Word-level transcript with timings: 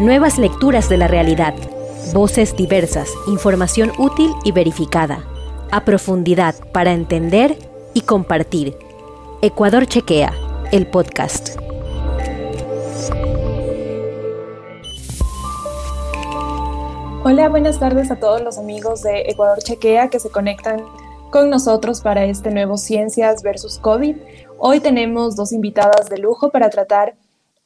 Nuevas 0.00 0.38
lecturas 0.38 0.88
de 0.88 0.96
la 0.96 1.08
realidad. 1.08 1.52
Voces 2.14 2.56
diversas, 2.56 3.12
información 3.26 3.92
útil 3.98 4.32
y 4.44 4.52
verificada. 4.52 5.26
A 5.70 5.84
profundidad 5.84 6.54
para 6.72 6.92
entender 6.92 7.58
y 7.92 8.00
compartir. 8.00 8.78
Ecuador 9.42 9.84
Chequea, 9.84 10.32
el 10.72 10.86
podcast. 10.86 11.58
Hola, 17.22 17.50
buenas 17.50 17.78
tardes 17.78 18.10
a 18.10 18.18
todos 18.18 18.40
los 18.40 18.56
amigos 18.56 19.02
de 19.02 19.24
Ecuador 19.26 19.58
Chequea 19.58 20.08
que 20.08 20.18
se 20.18 20.30
conectan 20.30 20.82
con 21.28 21.50
nosotros 21.50 22.00
para 22.00 22.24
este 22.24 22.50
nuevo 22.50 22.78
Ciencias 22.78 23.42
versus 23.42 23.78
COVID. 23.78 24.16
Hoy 24.56 24.80
tenemos 24.80 25.36
dos 25.36 25.52
invitadas 25.52 26.08
de 26.08 26.16
lujo 26.16 26.48
para 26.48 26.70
tratar 26.70 27.16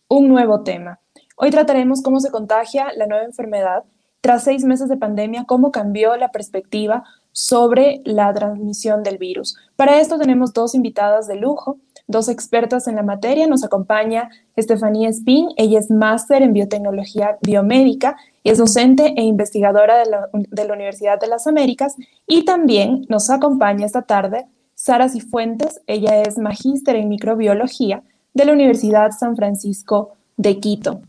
un 0.09 0.27
nuevo 0.27 0.63
tema. 0.63 0.99
Hoy 1.37 1.51
trataremos 1.51 2.03
cómo 2.03 2.21
se 2.21 2.31
contagia 2.31 2.93
la 2.97 3.07
nueva 3.07 3.25
enfermedad 3.25 3.85
tras 4.21 4.45
seis 4.45 4.65
meses 4.65 4.89
de 4.89 4.97
pandemia, 4.97 5.45
cómo 5.45 5.71
cambió 5.73 6.17
la 6.17 6.31
perspectiva 6.31 7.05
sobre 7.33 8.01
la 8.05 8.33
transmisión 8.33 9.03
del 9.03 9.19
virus. 9.19 9.57
Para 9.77 10.01
esto 10.01 10.17
tenemos 10.17 10.53
dos 10.53 10.75
invitadas 10.75 11.27
de 11.27 11.37
lujo, 11.37 11.79
dos 12.07 12.29
expertas 12.29 12.87
en 12.87 12.95
la 12.95 13.03
materia. 13.03 13.47
Nos 13.49 13.65
acompaña 13.65 14.31
Estefanía 14.55 15.09
Spin, 15.09 15.49
ella 15.57 15.81
es 15.81 15.91
máster 15.91 16.43
en 16.43 16.53
biotecnología 16.53 17.37
biomédica 17.43 18.17
y 18.45 18.51
es 18.51 18.59
docente 18.59 19.15
e 19.17 19.23
investigadora 19.23 19.99
de 19.99 20.07
la, 20.07 20.29
de 20.33 20.65
la 20.65 20.73
Universidad 20.73 21.21
de 21.21 21.27
las 21.27 21.47
Américas. 21.47 21.97
Y 22.27 22.45
también 22.45 23.05
nos 23.09 23.29
acompaña 23.29 23.85
esta 23.85 24.03
tarde 24.03 24.47
Sara 24.77 25.09
Cifuentes, 25.09 25.81
ella 25.87 26.23
es 26.23 26.39
magíster 26.39 26.97
en 26.97 27.09
microbiología 27.09 28.03
de 28.33 28.45
la 28.45 28.53
Universidad 28.53 29.11
San 29.11 29.37
Francisco 29.37 30.13
de 30.37 30.61
Quito. 30.61 31.01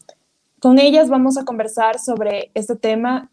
Con 0.66 0.80
ellas 0.80 1.10
vamos 1.10 1.38
a 1.38 1.46
conversar 1.46 2.00
sobre 2.00 2.50
este 2.56 2.76
tema 2.76 3.30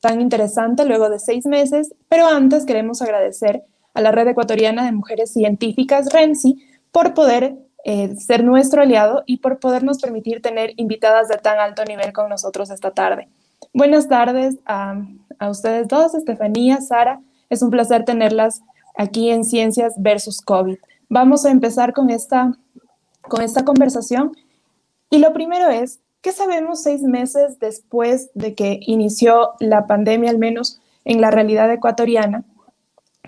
tan 0.00 0.20
interesante 0.20 0.84
luego 0.84 1.10
de 1.10 1.20
seis 1.20 1.46
meses, 1.46 1.94
pero 2.08 2.26
antes 2.26 2.66
queremos 2.66 3.00
agradecer 3.00 3.62
a 3.94 4.00
la 4.00 4.10
Red 4.10 4.26
Ecuatoriana 4.26 4.84
de 4.84 4.90
Mujeres 4.90 5.32
Científicas, 5.32 6.12
RENCI, 6.12 6.60
por 6.90 7.14
poder 7.14 7.54
eh, 7.84 8.16
ser 8.16 8.42
nuestro 8.42 8.82
aliado 8.82 9.22
y 9.26 9.36
por 9.36 9.60
podernos 9.60 10.00
permitir 10.00 10.42
tener 10.42 10.72
invitadas 10.76 11.28
de 11.28 11.36
tan 11.36 11.60
alto 11.60 11.84
nivel 11.84 12.12
con 12.12 12.28
nosotros 12.28 12.68
esta 12.68 12.90
tarde. 12.90 13.28
Buenas 13.72 14.08
tardes 14.08 14.56
a, 14.66 15.00
a 15.38 15.50
ustedes 15.50 15.86
dos, 15.86 16.16
Estefanía, 16.16 16.80
Sara. 16.80 17.20
Es 17.48 17.62
un 17.62 17.70
placer 17.70 18.04
tenerlas 18.04 18.60
aquí 18.96 19.30
en 19.30 19.44
Ciencias 19.44 19.94
versus 19.98 20.40
COVID. 20.40 20.78
Vamos 21.08 21.46
a 21.46 21.52
empezar 21.52 21.92
con 21.92 22.10
esta, 22.10 22.58
con 23.20 23.40
esta 23.40 23.64
conversación. 23.64 24.32
Y 25.10 25.18
lo 25.18 25.32
primero 25.32 25.68
es, 25.68 26.00
¿Qué 26.22 26.30
sabemos 26.30 26.84
seis 26.84 27.02
meses 27.02 27.58
después 27.58 28.30
de 28.34 28.54
que 28.54 28.78
inició 28.82 29.54
la 29.58 29.88
pandemia, 29.88 30.30
al 30.30 30.38
menos 30.38 30.80
en 31.04 31.20
la 31.20 31.32
realidad 31.32 31.70
ecuatoriana, 31.72 32.44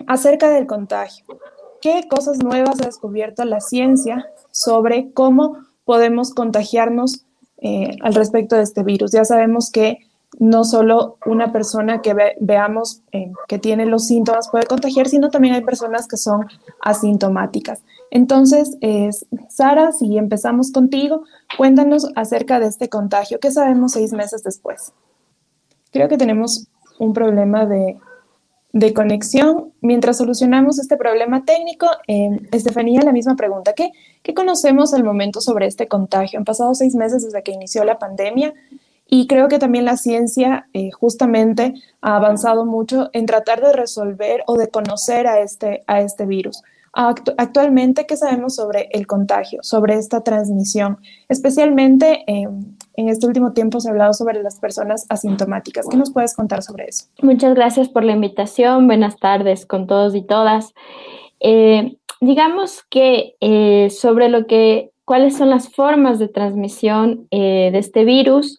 acerca 0.07 0.49
del 0.49 0.65
contagio? 0.65 1.25
¿Qué 1.81 2.07
cosas 2.09 2.37
nuevas 2.37 2.79
ha 2.81 2.85
descubierto 2.85 3.43
la 3.43 3.59
ciencia 3.59 4.25
sobre 4.49 5.11
cómo 5.11 5.57
podemos 5.83 6.33
contagiarnos 6.33 7.25
eh, 7.57 7.97
al 8.01 8.15
respecto 8.15 8.55
de 8.55 8.63
este 8.63 8.83
virus? 8.83 9.11
Ya 9.11 9.25
sabemos 9.25 9.71
que 9.71 9.99
no 10.39 10.63
solo 10.63 11.17
una 11.25 11.51
persona 11.51 12.01
que 12.01 12.15
veamos 12.39 13.01
eh, 13.11 13.31
que 13.49 13.59
tiene 13.59 13.85
los 13.85 14.07
síntomas 14.07 14.49
puede 14.49 14.67
contagiar, 14.67 15.09
sino 15.09 15.29
también 15.29 15.55
hay 15.55 15.65
personas 15.65 16.07
que 16.07 16.15
son 16.15 16.47
asintomáticas. 16.81 17.83
Entonces, 18.11 18.77
Sara, 19.49 19.91
si 19.91 20.17
empezamos 20.17 20.71
contigo, 20.71 21.23
cuéntanos 21.57 22.07
acerca 22.15 22.59
de 22.59 22.67
este 22.67 22.89
contagio. 22.89 23.39
¿Qué 23.39 23.51
sabemos 23.51 23.93
seis 23.93 24.13
meses 24.13 24.43
después? 24.43 24.93
Creo 25.91 26.07
que 26.07 26.17
tenemos 26.17 26.67
un 26.99 27.13
problema 27.13 27.65
de, 27.65 27.97
conexión. 28.93 29.71
Mientras 29.81 30.17
solucionamos 30.17 30.79
este 30.79 30.97
problema 30.97 31.45
técnico, 31.45 31.87
eh, 32.07 32.39
Estefanía, 32.51 33.01
la 33.01 33.13
misma 33.13 33.35
pregunta. 33.35 33.73
¿Qué, 33.73 33.91
¿Qué 34.21 34.33
conocemos 34.33 34.93
al 34.93 35.03
momento 35.03 35.39
sobre 35.39 35.65
este 35.65 35.87
contagio? 35.87 36.39
Han 36.39 36.45
pasado 36.45 36.73
seis 36.75 36.95
meses 36.95 37.23
desde 37.23 37.43
que 37.43 37.53
inició 37.53 37.85
la 37.85 37.99
pandemia. 37.99 38.53
Y 39.07 39.27
creo 39.27 39.47
que 39.47 39.59
también 39.59 39.85
la 39.85 39.97
ciencia 39.97 40.67
eh, 40.73 40.91
justamente 40.91 41.75
ha 42.01 42.15
avanzado 42.15 42.65
mucho 42.65 43.09
en 43.13 43.25
tratar 43.25 43.61
de 43.61 43.71
resolver 43.71 44.43
o 44.47 44.57
de 44.57 44.67
conocer 44.67 45.27
a 45.27 45.39
este, 45.39 45.83
a 45.87 46.01
este 46.01 46.25
virus. 46.25 46.61
Actualmente, 46.95 48.05
¿qué 48.05 48.17
sabemos 48.17 48.55
sobre 48.55 48.89
el 48.91 49.05
contagio, 49.05 49.59
sobre 49.61 49.95
esta 49.95 50.21
transmisión? 50.21 50.97
Especialmente 51.27 52.23
en 52.97 53.09
este 53.09 53.27
último 53.27 53.53
tiempo 53.53 53.79
se 53.79 53.89
ha 53.89 53.91
hablado 53.91 54.13
sobre 54.13 54.41
las 54.41 54.59
personas 54.59 55.05
asintomáticas. 55.09 55.87
¿Qué 55.89 55.97
nos 55.97 56.11
puedes 56.11 56.35
contar 56.35 56.63
sobre 56.63 56.85
eso? 56.85 57.05
Muchas 57.21 57.53
gracias 57.53 57.89
por 57.89 58.03
la 58.03 58.13
invitación. 58.13 58.87
Buenas 58.87 59.17
tardes 59.17 59.65
con 59.65 59.87
todos 59.87 60.15
y 60.15 60.21
todas. 60.21 60.73
Eh, 61.39 61.97
digamos 62.21 62.83
que 62.89 63.35
eh, 63.41 63.89
sobre 63.89 64.29
lo 64.29 64.47
que 64.47 64.91
cuáles 65.03 65.37
son 65.37 65.49
las 65.49 65.69
formas 65.69 66.17
de 66.17 66.29
transmisión 66.29 67.27
eh, 67.31 67.69
de 67.71 67.77
este 67.77 68.05
virus. 68.05 68.57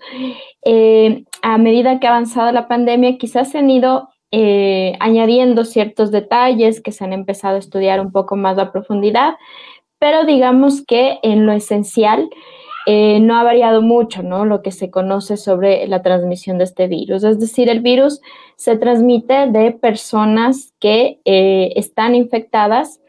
A 1.43 1.59
medida 1.59 2.01
que 2.01 2.07
ha 2.07 2.11
avanzado 2.11 2.51
la 2.53 2.67
pandemia, 2.69 3.19
quizás 3.19 3.51
se 3.51 3.59
han 3.59 3.71
ido 3.71 4.09
eh, 4.31 4.95
añadiendo 5.01 5.65
ciertos 5.65 6.11
detalles 6.11 6.81
que 6.81 6.93
se 6.93 7.05
han 7.05 7.13
empezado 7.13 7.57
a 7.57 7.61
estudiar 7.61 8.01
un 8.01 8.13
poco 8.13 8.37
más 8.37 8.59
a 8.59 8.73
profundidad, 8.73 9.35
pero 9.99 10.25
digamos 10.25 10.85
que 10.85 11.19
en 11.23 11.47
lo 11.47 11.53
esencial 11.53 12.29
no 12.89 13.37
ha 13.37 13.43
variado 13.43 13.83
mucho 13.83 14.23
¿no? 14.23 14.45
lo 14.45 14.63
que 14.63 14.71
se 14.71 14.93
conoce 14.93 15.37
sobre 15.37 15.89
la 15.89 16.03
transmisión 16.03 16.59
de 16.59 16.65
este 16.65 16.87
virus. 16.87 17.25
Es 17.25 17.41
decir, 17.41 17.69
el 17.69 17.81
virus 17.81 18.21
se 18.55 18.77
transmite 18.77 19.49
de 19.49 19.73
personas 19.73 20.73
que 20.79 21.19
están 21.25 22.15
infectadas 22.15 23.01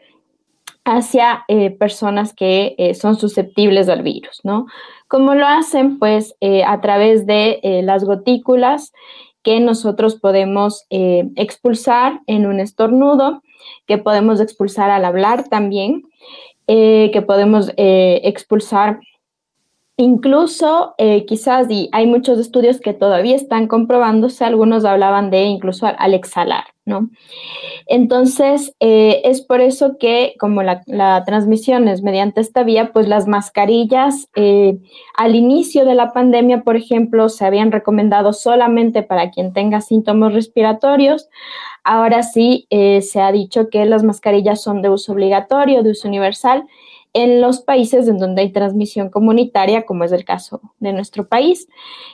hacia 0.88 1.44
eh, 1.48 1.70
personas 1.70 2.32
que 2.32 2.74
eh, 2.78 2.94
son 2.94 3.16
susceptibles 3.16 3.88
al 3.88 4.02
virus, 4.02 4.40
¿no? 4.42 4.66
¿Cómo 5.06 5.34
lo 5.34 5.46
hacen? 5.46 5.98
Pues 5.98 6.34
eh, 6.40 6.64
a 6.64 6.80
través 6.80 7.26
de 7.26 7.60
las 7.82 8.04
gotículas 8.04 8.92
que 9.42 9.60
nosotros 9.60 10.16
podemos 10.16 10.86
expulsar 10.90 12.20
en 12.26 12.46
un 12.46 12.60
estornudo, 12.60 13.42
que 13.86 13.98
podemos 13.98 14.40
expulsar 14.40 14.90
al 14.90 15.04
hablar 15.04 15.48
también, 15.48 16.02
que 16.66 17.24
podemos 17.26 17.72
expulsar 17.76 19.00
Incluso, 20.00 20.94
quizás, 21.26 21.66
y 21.68 21.88
hay 21.90 22.06
muchos 22.06 22.38
estudios 22.38 22.78
que 22.78 22.94
todavía 22.94 23.34
están 23.34 23.66
comprobándose, 23.66 24.44
algunos 24.44 24.84
hablaban 24.84 25.28
de 25.30 25.42
incluso 25.42 25.88
al 25.88 26.14
exhalar, 26.14 26.66
¿no? 26.88 27.10
Entonces, 27.86 28.74
eh, 28.80 29.20
es 29.24 29.42
por 29.42 29.60
eso 29.60 29.96
que 29.98 30.34
como 30.40 30.62
la, 30.62 30.82
transmisión 31.24 31.86
es 31.86 32.02
mediante 32.02 32.40
esta 32.40 32.64
vía, 32.64 32.90
pues 32.92 33.06
las 33.06 33.28
mascarillas 33.28 34.28
eh, 34.34 34.78
al 35.16 35.36
inicio 35.36 35.84
de 35.84 35.94
la 35.94 36.12
pandemia, 36.12 36.62
por 36.62 36.76
ejemplo, 36.76 37.28
se 37.28 37.44
habían 37.44 37.70
recomendado 37.70 38.32
solamente 38.32 39.02
para 39.02 39.30
quien 39.30 39.52
tenga 39.52 39.80
síntomas 39.80 40.32
respiratorios. 40.32 41.28
Ahora 41.84 42.22
sí 42.22 42.66
eh, 42.70 43.02
se 43.02 43.20
ha 43.20 43.30
dicho 43.30 43.68
que 43.68 43.84
las 43.84 44.02
mascarillas 44.02 44.60
son 44.60 44.82
de 44.82 44.90
uso 44.90 45.12
obligatorio, 45.12 45.82
de 45.82 45.90
uso 45.90 46.08
universal 46.08 46.64
en 47.12 47.40
los 47.40 47.60
países 47.60 48.08
en 48.08 48.18
donde 48.18 48.42
hay 48.42 48.52
transmisión 48.52 49.10
comunitaria, 49.10 49.86
como 49.86 50.04
es 50.04 50.12
el 50.12 50.24
caso 50.24 50.60
de 50.80 50.92
nuestro 50.92 51.28
país. 51.28 51.68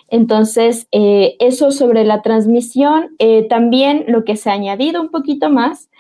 Entonces, 0.09 0.87
eh, 0.93 1.37
eso 1.41 1.71
sobre 1.71 2.05
la 2.05 2.23
transmisión, 2.23 3.15
eh, 3.19 3.47
también 3.49 4.05
lo 4.09 4.25
que 4.25 4.37
se 4.37 4.51
ha 4.51 4.55
añadido 4.55 5.01
un 5.01 5.11
poquito 5.11 5.51
más 5.51 5.91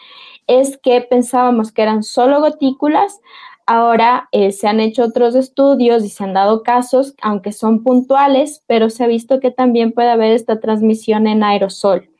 es 0.47 0.77
que 0.77 1.01
pensábamos 1.01 1.73
que 1.73 1.83
eran 1.83 2.03
solo 2.03 2.41
gotículas, 2.41 3.21
Ahora 3.67 4.29
eh, 4.31 4.53
se 4.53 4.69
han 4.69 4.79
hecho 4.79 5.05
otros 5.05 5.35
estudios 5.35 6.05
y 6.05 6.11
se 6.11 6.23
han 6.23 6.35
dado 6.35 6.63
casos, 6.63 7.15
aunque 7.23 7.51
son 7.51 7.83
puntuales, 7.83 8.63
pero 8.67 8.91
se 8.91 9.05
ha 9.05 9.07
visto 9.07 9.41
que 9.41 9.51
también 9.51 9.93
puede 9.93 10.11
haber 10.11 10.33
esta 10.33 10.61
transmisión 10.61 11.27
en 11.27 11.43
aerosol. 11.43 12.11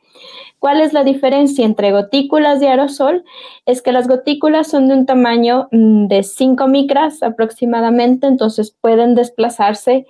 ¿Cuál 0.59 0.81
es 0.81 0.93
la 0.93 1.03
diferencia 1.03 1.65
entre 1.65 1.91
gotículas 1.91 2.61
y 2.61 2.65
aerosol? 2.65 3.23
Es 3.65 3.81
que 3.81 3.91
las 3.91 4.07
gotículas 4.07 4.69
son 4.69 4.87
de 4.87 4.95
un 4.95 5.05
tamaño 5.05 5.67
mm, 5.71 6.07
de 6.07 6.23
5 6.23 6.67
micras 6.67 7.21
aproximadamente, 7.21 8.27
entonces 8.27 8.71
pueden 8.71 9.15
desplazarse 9.15 10.07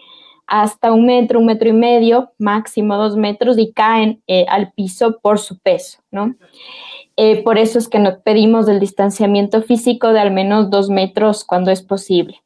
hasta 0.47 0.91
un 0.91 1.05
metro, 1.05 1.39
un 1.39 1.47
metro 1.47 1.69
y 1.69 1.73
medio, 1.73 2.31
máximo 2.37 2.97
dos 2.97 3.17
metros 3.17 3.57
y 3.57 3.71
caen 3.73 4.21
eh, 4.27 4.45
al 4.47 4.71
piso 4.73 5.19
por 5.19 5.39
su 5.39 5.57
peso, 5.59 5.99
¿no? 6.11 6.35
Eh, 7.17 7.43
por 7.43 7.57
eso 7.57 7.79
es 7.79 7.87
que 7.87 7.99
nos 7.99 8.17
pedimos 8.19 8.67
el 8.67 8.79
distanciamiento 8.79 9.61
físico 9.61 10.11
de 10.13 10.19
al 10.19 10.31
menos 10.31 10.69
dos 10.69 10.89
metros 10.89 11.43
cuando 11.43 11.71
es 11.71 11.81
posible. 11.81 12.41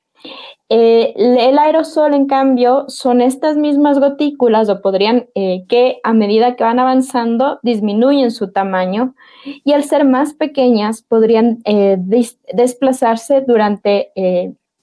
Eh, 0.72 1.14
el 1.16 1.58
aerosol, 1.58 2.14
en 2.14 2.28
cambio, 2.28 2.86
son 2.90 3.22
estas 3.22 3.58
mismas 3.58 4.00
gotículas 4.00 4.70
o 4.70 4.82
podrían 4.82 5.28
eh, 5.34 5.64
que 5.68 6.00
a 6.04 6.14
medida 6.14 6.56
que 6.56 6.64
van 6.64 6.78
avanzando 6.78 7.60
disminuyen 7.64 8.30
su 8.30 8.52
tamaño 8.52 9.16
y 9.44 9.74
al 9.74 9.84
ser 9.84 10.06
más 10.06 10.36
pequeñas 10.36 11.02
podrían 11.02 11.58
eh, 11.66 11.98
desplazarse 12.54 13.42
durante 13.42 14.12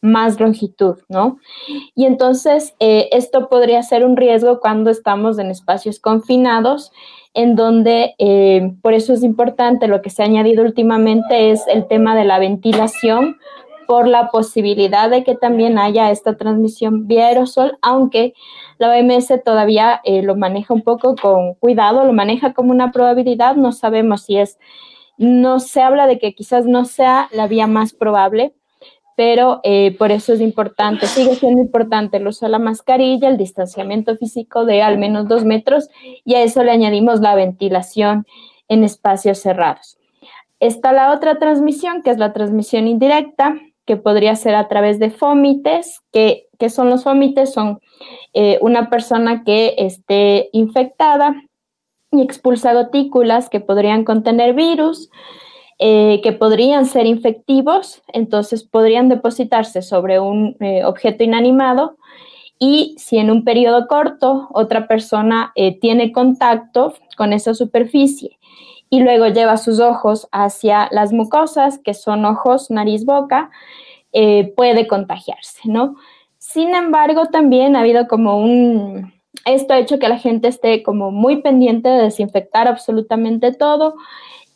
más 0.01 0.41
longitud, 0.41 0.97
¿no? 1.09 1.39
Y 1.95 2.05
entonces 2.05 2.75
esto 2.79 3.49
podría 3.49 3.83
ser 3.83 4.05
un 4.05 4.17
riesgo 4.17 4.61
cuando 4.61 4.91
estamos 4.91 5.39
en 5.39 5.51
espacios 5.51 6.01
confinados, 6.01 6.93
en 7.35 7.55
donde 7.55 8.15
por 8.83 8.95
eso 8.95 9.13
es 9.13 9.23
importante, 9.23 9.89
lo 9.89 10.03
que 10.03 10.11
se 10.11 10.23
ha 10.23 10.27
añadido 10.27 10.63
últimamente 10.63 11.51
es 11.51 11.67
el 11.69 11.87
tema 11.89 12.15
de 12.15 12.25
la 12.25 12.39
ventilación, 12.39 13.37
por 13.87 14.07
la 14.09 14.31
posibilidad 14.31 15.11
de 15.11 15.25
que 15.25 15.35
también 15.35 15.79
haya 15.79 16.11
esta 16.11 16.37
transmisión 16.37 17.07
vía 17.07 17.29
aerosol, 17.29 17.79
aunque 17.83 18.35
la 18.79 18.91
OMS 18.91 19.33
todavía 19.45 20.01
eh, 20.05 20.23
lo 20.23 20.37
maneja 20.37 20.75
un 20.75 20.83
poco 20.83 21.15
con 21.17 21.55
cuidado, 21.55 22.05
lo 22.05 22.13
maneja 22.13 22.53
como 22.53 22.71
una 22.71 22.93
probabilidad, 22.93 23.57
no 23.57 23.73
sabemos 23.73 24.23
si 24.23 24.39
es, 24.39 24.59
no 25.19 25.61
se 25.61 25.81
habla 25.81 26.07
de 26.07 26.19
que 26.19 26.35
quizás 26.35 26.67
no 26.67 26.85
sea 26.85 27.29
la 27.33 27.47
vía 27.47 27.67
más 27.67 27.93
probable, 27.93 28.55
pero 29.17 29.61
eh, 29.65 29.97
por 29.99 30.13
eso 30.13 30.35
es 30.35 30.41
importante, 30.41 31.07
sigue 31.07 31.35
siendo 31.37 31.63
importante 31.63 32.19
el 32.19 32.27
uso 32.27 32.45
de 32.45 32.53
la 32.53 32.59
mascarilla, 32.59 33.29
el 33.29 33.39
distanciamiento 33.39 34.15
físico 34.17 34.67
de 34.67 34.83
al 34.83 34.99
menos 34.99 35.27
dos 35.27 35.45
metros 35.45 35.89
y 36.25 36.35
a 36.35 36.43
eso 36.43 36.63
le 36.63 36.71
añadimos 36.71 37.21
la 37.21 37.35
ventilación 37.35 38.27
en 38.69 38.85
espacios 38.85 39.39
cerrados. 39.39 39.99
Está 40.61 40.93
la 40.93 41.13
otra 41.13 41.39
transmisión, 41.39 42.03
que 42.03 42.11
es 42.11 42.19
la 42.19 42.33
transmisión 42.33 42.89
indirecta, 42.89 43.57
que 43.87 43.97
podría 43.97 44.35
ser 44.35 44.55
a 44.55 44.69
través 44.69 44.99
de 44.99 45.11
fómites. 45.11 46.01
que, 46.13 46.49
son 46.69 46.91
los 46.91 47.05
fómites? 47.05 47.53
Son 47.53 47.81
eh, 48.35 48.59
una 48.61 48.91
persona 48.91 49.45
que 49.45 49.75
esté 49.79 50.51
infectada 50.53 51.43
y 52.11 52.23
expulsa 52.23 52.75
gotículas 52.75 53.49
que 53.49 53.61
podrían 53.61 54.05
contener 54.05 54.55
virus, 54.55 55.11
eh, 55.79 56.21
que 56.23 56.33
podrían 56.33 56.87
ser 56.87 57.07
infectivos, 57.07 58.03
entonces 58.13 58.65
podrían 58.65 59.09
depositarse 59.09 59.83
sobre 59.83 60.19
un 60.19 60.57
eh, 60.61 60.85
objeto 60.85 61.23
inanimado 61.23 61.97
y 62.59 62.95
si 62.99 63.19
en 63.19 63.31
un 63.31 63.45
periodo 63.45 63.87
corto 63.87 64.49
otra 64.53 64.89
persona 64.89 65.53
tiene 65.83 66.11
contacto 66.11 66.95
con 67.15 67.35
esa 67.35 67.53
superficie 67.53 68.39
y 68.91 69.01
luego 69.01 69.27
lleva 69.27 69.57
sus 69.57 69.81
ojos 69.81 70.29
hacia 70.33 70.89
las 70.91 71.13
mucosas, 71.13 71.79
que 71.79 71.95
son 71.95 72.25
ojos, 72.25 72.71
nariz, 72.71 73.05
boca, 73.05 73.51
puede 74.57 74.87
contagiarse, 74.87 75.61
¿no? 75.65 75.97
Sin 76.39 76.75
embargo, 76.75 77.27
también 77.27 77.77
ha 77.77 77.81
habido 77.81 78.09
como 78.09 78.39
un, 78.39 79.13
esto 79.45 79.75
ha 79.75 79.79
hecho 79.79 79.99
que 79.99 80.09
la 80.09 80.19
gente 80.19 80.49
esté 80.49 80.83
como 80.83 81.11
muy 81.11 81.43
pendiente 81.43 81.89
de 81.89 82.05
desinfectar 82.05 82.67
absolutamente 82.67 83.53
todo 83.53 83.97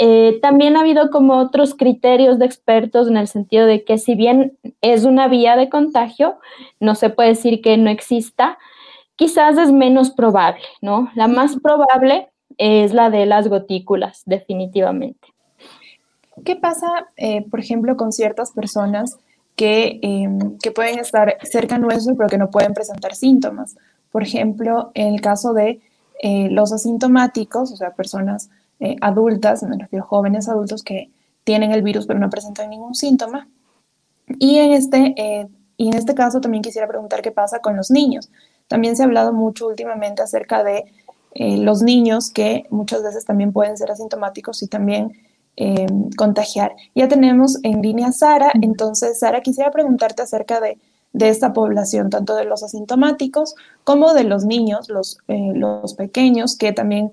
eh, 0.02 0.38
también 0.40 0.78
ha 0.78 0.80
habido 0.80 1.10
como 1.10 1.36
otros 1.36 1.74
criterios 1.74 2.38
de 2.38 2.46
expertos 2.46 3.06
en 3.06 3.18
el 3.18 3.28
sentido 3.28 3.66
de 3.66 3.84
que 3.84 3.98
si 3.98 4.14
bien 4.14 4.56
es 4.80 5.04
una 5.04 5.28
vía 5.28 5.56
de 5.56 5.68
contagio, 5.68 6.38
no 6.80 6.94
se 6.94 7.10
puede 7.10 7.28
decir 7.28 7.60
que 7.60 7.76
no 7.76 7.90
exista, 7.90 8.56
quizás 9.16 9.58
es 9.58 9.70
menos 9.72 10.08
probable, 10.08 10.64
¿no? 10.80 11.10
La 11.14 11.28
más 11.28 11.56
probable 11.62 12.29
es 12.60 12.92
la 12.92 13.08
de 13.08 13.24
las 13.24 13.48
gotículas, 13.48 14.22
definitivamente. 14.26 15.28
¿Qué 16.44 16.56
pasa, 16.56 17.08
eh, 17.16 17.42
por 17.48 17.58
ejemplo, 17.58 17.96
con 17.96 18.12
ciertas 18.12 18.52
personas 18.52 19.16
que, 19.56 19.98
em, 20.02 20.58
que 20.58 20.70
pueden 20.70 20.98
estar 20.98 21.38
cerca 21.42 21.78
nuestro 21.78 22.14
pero 22.16 22.28
que 22.28 22.36
no 22.36 22.50
pueden 22.50 22.74
presentar 22.74 23.14
síntomas? 23.14 23.76
Por 24.12 24.22
ejemplo, 24.22 24.90
en 24.94 25.14
el 25.14 25.22
caso 25.22 25.54
de 25.54 25.80
eh, 26.22 26.48
los 26.50 26.70
asintomáticos, 26.70 27.72
o 27.72 27.76
sea, 27.76 27.94
personas 27.94 28.50
eh, 28.78 28.96
adultas, 29.00 29.62
me 29.62 29.78
refiero 29.78 30.04
a 30.04 30.08
jóvenes 30.08 30.46
adultos 30.46 30.82
que 30.82 31.10
tienen 31.44 31.72
el 31.72 31.82
virus 31.82 32.06
pero 32.06 32.18
no 32.18 32.28
presentan 32.28 32.68
ningún 32.68 32.94
síntoma. 32.94 33.48
Y 34.38 34.58
en 34.58 34.72
este, 34.72 35.14
y 35.78 35.88
en 35.88 35.94
este 35.94 36.14
caso 36.14 36.42
también 36.42 36.62
quisiera 36.62 36.86
preguntar 36.86 37.22
qué 37.22 37.32
pasa 37.32 37.60
con 37.60 37.74
los 37.74 37.90
niños. 37.90 38.30
También 38.68 38.96
se 38.96 39.02
ha 39.02 39.06
hablado 39.06 39.32
mucho 39.32 39.66
últimamente 39.66 40.22
acerca 40.22 40.62
de 40.62 40.84
eh, 41.34 41.58
los 41.58 41.82
niños 41.82 42.30
que 42.30 42.64
muchas 42.70 43.02
veces 43.02 43.24
también 43.24 43.52
pueden 43.52 43.76
ser 43.76 43.90
asintomáticos 43.90 44.62
y 44.62 44.66
también 44.66 45.12
contagiar. 46.16 46.74
Ya 46.94 47.06
tenemos 47.06 47.58
en 47.64 47.82
línea 47.82 48.12
Sara, 48.12 48.50
entonces 48.62 49.18
Sara, 49.18 49.42
quisiera 49.42 49.70
preguntarte 49.70 50.22
acerca 50.22 50.58
de, 50.58 50.78
de 51.12 51.28
esta 51.28 51.52
población, 51.52 52.08
tanto 52.08 52.34
de 52.34 52.44
los 52.44 52.62
asintomáticos 52.62 53.54
como 53.84 54.14
de 54.14 54.24
los 54.24 54.46
niños, 54.46 54.88
los, 54.88 55.18
los 55.28 55.92
pequeños, 55.92 56.56
que 56.56 56.72
también 56.72 57.10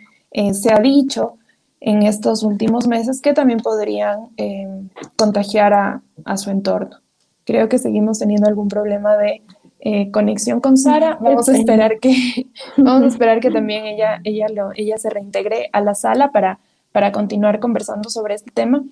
se 0.53 0.71
ha 0.71 0.79
dicho 0.79 1.37
en 1.79 2.03
estos 2.03 2.43
últimos 2.43 2.87
meses 2.87 3.21
que 3.21 3.33
también 3.33 3.59
podrían 3.59 4.29
eh, 4.37 4.67
contagiar 5.15 5.73
a, 5.73 6.37
su 6.37 6.49
entorno. 6.49 6.97
Creo 7.45 7.69
que 7.69 7.77
seguimos 7.77 8.19
teniendo 8.19 8.47
algún 8.47 8.67
problema 8.67 9.15
de 9.15 9.41
eh, 9.79 10.11
conexión 10.11 10.59
con 10.59 10.77
Sara. 10.77 11.17
Vamos 11.21 11.49
a 11.49 11.57
esperar 11.57 11.99
que, 11.99 12.47
vamos 12.77 13.03
a 13.03 13.07
esperar 13.07 13.39
que 13.39 13.51
también 13.51 13.85
ella, 13.85 14.21
ella, 14.23 14.47
lo, 14.49 14.71
ella 14.75 14.97
se 14.97 15.09
reintegre 15.09 15.69
a 15.73 15.81
la 15.81 15.95
sala 15.95 16.31
para, 16.31 16.59
para 16.91 17.11
continuar 17.11 17.59
conversando 17.59 18.09
sobre 18.09 18.35
este 18.35 18.51
tema. 18.51 18.83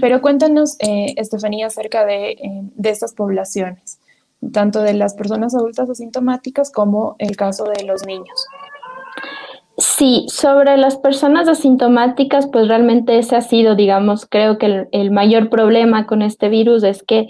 Pero 0.00 0.20
cuéntanos, 0.20 0.76
eh, 0.80 1.14
Estefanía, 1.16 1.66
acerca 1.66 2.04
de, 2.04 2.36
de 2.74 2.90
estas 2.90 3.14
poblaciones, 3.14 3.98
tanto 4.52 4.82
de 4.82 4.94
las 4.94 5.14
personas 5.14 5.54
adultas 5.54 5.88
asintomáticas 5.88 6.70
como 6.70 7.16
el 7.18 7.36
caso 7.36 7.64
de 7.64 7.84
los 7.84 8.04
niños. 8.06 8.46
Sí, 9.80 10.26
sobre 10.28 10.76
las 10.76 10.98
personas 10.98 11.48
asintomáticas, 11.48 12.46
pues 12.52 12.68
realmente 12.68 13.18
ese 13.18 13.36
ha 13.36 13.40
sido, 13.40 13.76
digamos, 13.76 14.26
creo 14.26 14.58
que 14.58 14.88
el, 14.92 15.10
mayor 15.10 15.48
problema 15.48 16.06
con 16.06 16.20
este 16.20 16.50
virus 16.50 16.82
es 16.82 17.02
que 17.02 17.28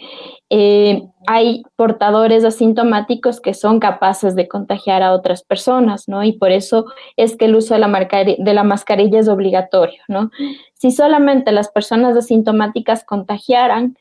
eh, 0.53 1.05
hay 1.29 1.63
portadores 1.77 2.45
asintomáticos 2.45 3.41
que 3.41 3.55
son 3.55 3.79
capaces 3.79 4.35
de 4.35 4.49
contagiar 4.49 5.01
a 5.05 5.13
otras 5.13 5.45
personas, 5.45 6.09
¿no? 6.09 6.25
Y 6.25 6.33
por 6.33 6.51
eso 6.51 6.87
es 7.17 7.37
que 7.37 7.45
el 7.45 7.55
uso 7.55 7.75
de 7.75 7.81
la, 7.81 8.09
de 8.39 8.55
la 8.55 8.65
mascarilla 8.65 9.21
es 9.21 9.29
obligatorio, 9.29 10.03
¿no? 10.09 10.31
Si 10.75 10.91
solamente 10.91 11.53
las 11.53 11.71
personas 11.71 12.17
asintomáticas 12.17 13.05
contagiaran, 13.05 13.97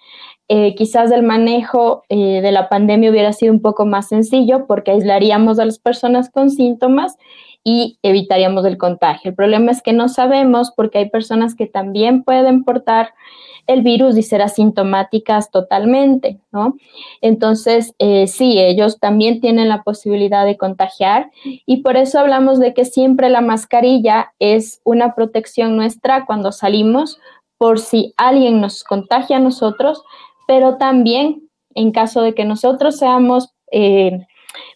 eh, 0.47 0.73
quizás 0.73 1.11
el 1.11 1.21
manejo 1.21 2.03
eh, 2.09 2.41
de 2.41 2.51
la 2.51 2.67
pandemia 2.67 3.11
hubiera 3.11 3.31
sido 3.31 3.53
un 3.53 3.61
poco 3.61 3.85
más 3.85 4.07
sencillo 4.07 4.65
porque 4.65 4.89
aislaríamos 4.89 5.59
a 5.59 5.65
las 5.65 5.77
personas 5.77 6.31
con 6.31 6.49
síntomas 6.49 7.15
y 7.63 7.99
evitaríamos 8.01 8.65
el 8.65 8.79
contagio. 8.79 9.29
El 9.29 9.35
problema 9.35 9.69
es 9.69 9.83
que 9.83 9.93
no 9.93 10.09
sabemos 10.09 10.71
porque 10.75 10.97
hay 10.97 11.09
personas 11.11 11.53
que 11.53 11.67
también 11.67 12.23
pueden 12.23 12.63
portar 12.63 13.13
el 13.69 13.83
virus 13.83 14.17
y 14.17 14.23
ser 14.23 14.41
asintomáticas 14.41 15.51
totalmente, 15.51 16.39
¿no? 16.51 16.75
Entonces, 17.21 17.93
eh, 17.99 18.25
sí, 18.25 18.59
ellos 18.59 18.99
también 18.99 19.41
tienen 19.41 19.69
la 19.69 19.83
posibilidad 19.83 20.43
de 20.43 20.57
contagiar 20.57 21.29
y 21.43 21.83
por 21.83 21.95
eso 21.95 22.19
hablamos 22.19 22.59
de 22.59 22.73
que 22.73 22.83
siempre 22.83 23.29
la 23.29 23.41
mascarilla 23.41 24.33
es 24.39 24.81
una 24.83 25.13
protección 25.13 25.77
nuestra 25.77 26.25
cuando 26.25 26.51
salimos 26.51 27.19
por 27.59 27.77
si 27.77 28.15
alguien 28.17 28.59
nos 28.59 28.83
contagia 28.83 29.37
a 29.37 29.41
nosotros, 29.41 30.03
pero 30.47 30.77
también 30.77 31.47
en 31.75 31.91
caso 31.91 32.23
de 32.23 32.33
que 32.33 32.45
nosotros 32.45 32.97
seamos 32.97 33.53
eh, 33.71 34.25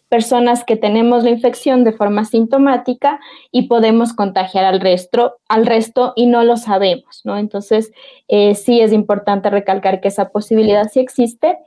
personas 0.08 0.64
que 0.64 0.76
tenemos 0.76 1.24
la 1.24 1.30
infección 1.30 1.82
de 1.84 1.92
forma 1.92 2.24
sintomática 2.24 3.20
y 3.50 3.68
podemos 3.68 4.12
contagiar 4.12 4.64
al 4.64 4.80
resto, 4.80 5.36
al 5.48 5.66
resto 5.66 6.12
y 6.16 6.26
no 6.26 6.44
lo 6.44 6.56
sabemos, 6.56 7.22
¿no? 7.24 7.36
Entonces, 7.36 7.92
eh, 8.28 8.54
sí 8.54 8.80
es 8.80 8.92
importante 8.92 9.50
recalcar 9.50 10.00
que 10.00 10.08
esa 10.08 10.30
posibilidad 10.30 10.88
sí 10.88 11.00
existe. 11.00 11.58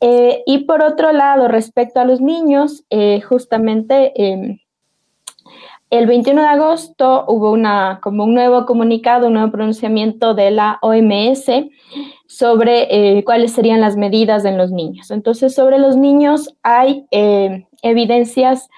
Eh, 0.00 0.42
y 0.46 0.64
por 0.64 0.82
otro 0.82 1.12
lado, 1.12 1.48
respecto 1.48 2.00
a 2.00 2.04
los 2.04 2.20
niños, 2.20 2.84
eh, 2.90 3.20
justamente 3.20 4.12
em, 4.16 4.58
el 5.90 6.06
21 6.06 6.42
de 6.42 6.48
agosto 6.48 7.24
hubo 7.28 7.52
una, 7.52 8.00
como 8.02 8.24
un 8.24 8.34
nuevo 8.34 8.66
comunicado, 8.66 9.28
un 9.28 9.34
nuevo 9.34 9.52
pronunciamiento 9.52 10.34
de 10.34 10.50
la 10.50 10.78
OMS 10.82 11.50
sobre 12.26 13.22
cuáles 13.24 13.52
serían 13.52 13.80
las 13.80 13.96
medidas 13.96 14.44
en 14.44 14.58
los 14.58 14.72
niños. 14.72 15.10
Entonces, 15.10 15.54
sobre 15.54 15.78
los 15.78 15.96
niños 15.96 16.54
hay 16.62 17.06
evidencias 17.82 18.68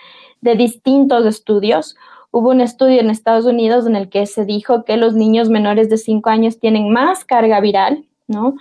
de 0.40 0.54
distintos 0.54 1.24
estudios. 1.26 1.96
Hubo 2.30 2.50
un 2.50 2.60
estudio 2.60 3.00
en 3.00 3.10
Estados 3.10 3.46
Unidos 3.46 3.86
en 3.86 3.96
el 3.96 4.08
que 4.10 4.26
se 4.26 4.44
dijo 4.44 4.84
que 4.84 4.96
los 4.96 5.14
niños 5.14 5.48
menores 5.48 5.88
de 5.88 5.96
5 5.96 6.28
años 6.28 6.60
tienen 6.60 6.92
más 6.92 7.24
carga 7.24 7.60
viral 7.60 8.04
¿no? 8.26 8.54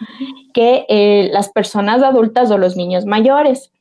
que 0.54 0.86
eh, 0.88 1.30
las 1.32 1.50
personas 1.50 2.02
adultas 2.02 2.50
o 2.50 2.58
los 2.58 2.76
niños 2.76 3.06
mayores. 3.06 3.72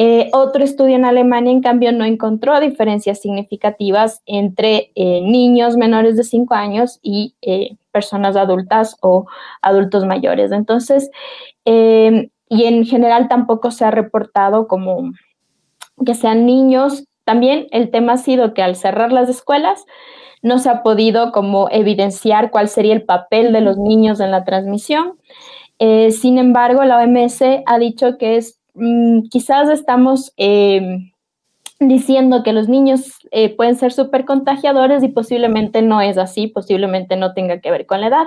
Eh, 0.00 0.30
otro 0.32 0.62
estudio 0.62 0.96
en 0.96 1.04
Alemania, 1.04 1.52
en 1.52 1.60
cambio, 1.60 1.92
no 1.92 2.04
encontró 2.04 2.58
diferencias 2.60 3.20
significativas 3.20 4.22
entre 4.26 4.92
eh, 4.94 5.20
niños 5.20 5.76
menores 5.76 6.16
de 6.16 6.22
5 6.22 6.54
años 6.54 7.00
y 7.02 7.34
personas 7.92 8.36
adultas 8.36 8.96
o 9.02 9.26
adultos 9.60 10.06
mayores. 10.06 10.52
Entonces, 10.52 11.10
y 11.64 12.64
en 12.64 12.86
general 12.86 13.28
tampoco 13.28 13.70
se 13.70 13.84
ha 13.84 13.90
reportado 13.90 14.68
como 14.68 15.12
que 16.04 16.14
sean 16.14 16.46
niños. 16.46 17.04
También 17.24 17.66
el 17.72 17.90
tema 17.90 18.14
ha 18.14 18.18
sido 18.18 18.54
que 18.54 18.62
al 18.62 18.76
cerrar 18.76 19.12
las 19.12 19.28
escuelas 19.28 19.84
no 20.42 20.58
se 20.58 20.70
ha 20.70 20.82
podido 20.82 21.32
como 21.32 21.68
evidenciar 21.70 22.50
cuál 22.50 22.68
sería 22.68 22.94
el 22.94 23.02
papel 23.02 23.52
de 23.52 23.60
los 23.60 23.76
niños 23.76 24.20
en 24.20 24.30
la 24.30 24.44
transmisión. 24.44 25.18
Eh, 25.78 26.10
sin 26.10 26.38
embargo, 26.38 26.84
la 26.84 26.98
OMS 26.98 27.42
ha 27.66 27.78
dicho 27.78 28.18
que 28.18 28.36
es 28.36 28.57
mm, 28.78 29.28
quizás 29.30 29.68
estamos 29.68 30.32
em, 30.36 31.10
diciendo 31.80 32.42
que 32.42 32.52
los 32.52 32.68
niños 32.68 33.18
eh, 33.30 33.54
pueden 33.54 33.76
ser 33.76 33.92
súper 33.92 34.24
contagiadores 34.24 35.02
y 35.02 35.08
posiblemente 35.08 35.82
no 35.82 36.00
es 36.00 36.18
así, 36.18 36.48
posiblemente 36.48 37.16
no 37.16 37.34
tenga 37.34 37.60
que 37.60 37.70
ver 37.70 37.86
con 37.86 38.00
la 38.00 38.08
edad. 38.08 38.26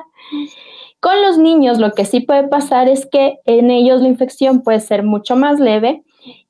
Con 1.00 1.22
los 1.22 1.38
niños 1.38 1.80
lo 1.80 1.92
que 1.92 2.06
sí 2.06 2.22
puede 2.22 2.48
pasar 2.48 2.88
es 2.88 3.06
que 3.06 3.40
en 3.46 3.72
ellos 3.72 4.02
la 4.02 4.08
infección 4.08 4.62
puede 4.62 4.80
ser 4.80 5.04
mucho 5.04 5.36
más 5.36 5.60
leve 5.60 6.04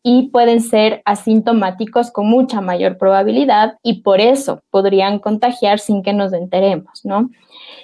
y 0.04 0.30
pueden 0.30 0.62
ser 0.62 1.02
asintomáticos 1.06 2.12
con 2.12 2.28
mucha 2.28 2.60
mayor 2.60 2.98
probabilidad 2.98 3.78
y 3.84 4.02
por 4.02 4.20
eso 4.20 4.62
podrían 4.70 5.20
contagiar 5.20 5.80
sin 5.80 6.04
que 6.04 6.14
nos 6.14 6.34
enteremos, 6.34 7.06
¿no? 7.06 7.30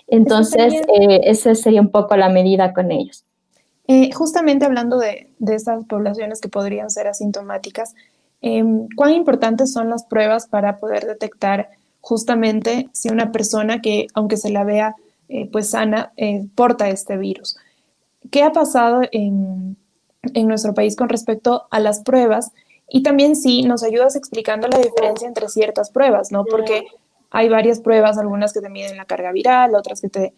Entonces, 0.07 0.74
eh, 0.74 1.21
esa 1.24 1.53
sería 1.55 1.81
un 1.81 1.91
poco 1.91 2.17
la 2.17 2.29
medida 2.29 2.74
con 2.74 2.91
ellos. 2.91 3.26
Eh, 3.88 4.12
justamente 4.12 4.65
hablando 4.65 4.98
de, 4.98 5.29
de, 5.39 5.56
estas 5.56 5.86
poblaciones 5.86 6.41
que 6.41 6.50
podrían 6.50 6.89
ser 6.89 7.08
asintomáticas, 7.08 7.96
em, 8.41 8.88
¿cuán 8.96 9.13
importantes 9.13 9.72
son 9.72 9.89
las 9.89 10.03
pruebas 10.06 10.48
para 10.48 10.77
poder 10.77 11.06
detectar 11.06 11.70
justamente 12.01 12.89
si 12.91 13.10
una 13.10 13.32
persona 13.32 13.82
que, 13.82 14.08
aunque 14.13 14.38
se 14.38 14.50
la 14.50 14.63
vea 14.63 14.96
eh, 15.29 15.50
pues 15.51 15.70
sana, 15.70 16.12
porta 16.56 16.89
este 16.89 17.17
virus? 17.17 17.58
¿Qué 18.29 18.44
ha 18.44 18.51
pasado 18.51 19.01
en, 19.12 19.77
en 20.34 20.48
nuestro 20.48 20.74
país 20.74 20.96
con 20.96 21.10
respecto 21.10 21.67
a 21.72 21.79
las 21.79 22.01
pruebas? 22.01 22.51
Y 22.89 23.03
también 23.03 23.36
si 23.36 23.63
nos 23.63 23.84
ayudas 23.84 24.15
explicando 24.15 24.67
la 24.67 24.79
diferencia 24.79 25.27
entre 25.27 25.50
ciertas 25.50 25.91
pruebas, 25.91 26.32
¿no? 26.32 26.46
Porque 26.46 26.88
hay 27.32 27.50
varias 27.50 27.79
pruebas, 27.82 28.17
algunas 28.17 28.53
que 28.53 28.62
te 28.62 28.70
miden 28.70 28.98
la 28.98 29.06
carga 29.06 29.32
viral, 29.32 29.75
otras 29.75 30.01
que 30.01 30.10
te 30.10 30.34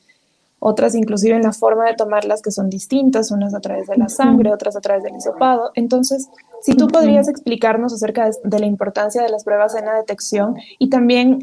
otras 0.59 0.95
inclusive 0.95 1.35
en 1.35 1.43
la 1.43 1.53
forma 1.53 1.85
de 1.85 1.95
tomarlas 1.95 2.41
que 2.41 2.51
son 2.51 2.69
distintas, 2.69 3.31
unas 3.31 3.53
a 3.53 3.59
través 3.59 3.87
de 3.87 3.97
la 3.97 4.09
sangre, 4.09 4.51
otras 4.51 4.75
a 4.75 4.81
través 4.81 5.03
del 5.03 5.15
hisopado. 5.15 5.71
Entonces, 5.75 6.29
si 6.61 6.73
tú 6.75 6.87
podrías 6.87 7.27
explicarnos 7.29 7.93
acerca 7.93 8.29
de, 8.43 8.59
la 8.59 8.65
importancia 8.65 9.23
de 9.23 9.29
las 9.29 9.43
pruebas 9.43 9.75
en 9.75 9.85
la 9.85 9.93
detección 9.95 10.55
y 10.77 10.89
también 10.89 11.39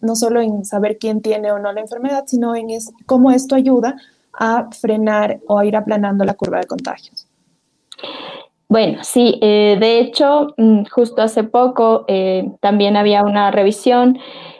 no 0.00 0.14
solo 0.16 0.40
en 0.40 0.64
saber 0.64 0.98
quién 0.98 1.20
tiene 1.20 1.50
o 1.50 1.58
no 1.58 1.72
la 1.72 1.80
enfermedad, 1.80 2.24
sino 2.26 2.54
en 2.54 2.68
cómo 3.06 3.30
esto 3.30 3.54
ayuda 3.56 3.96
a 4.32 4.68
frenar 4.70 5.40
o 5.46 5.58
a 5.58 5.66
ir 5.66 5.76
aplanando 5.76 6.24
la 6.24 6.34
curva 6.34 6.58
de 6.58 6.66
contagios. 6.66 7.26
Bueno, 8.68 9.04
sí, 9.04 9.38
eh, 9.40 9.76
de 9.78 10.00
hecho, 10.00 10.54
mm, 10.56 10.84
justo 10.90 11.22
hace 11.22 11.44
poco 11.44 12.04
eh, 12.08 12.50
también 12.60 12.96
había 12.96 13.22
una 13.22 13.50
revisión 13.50 14.18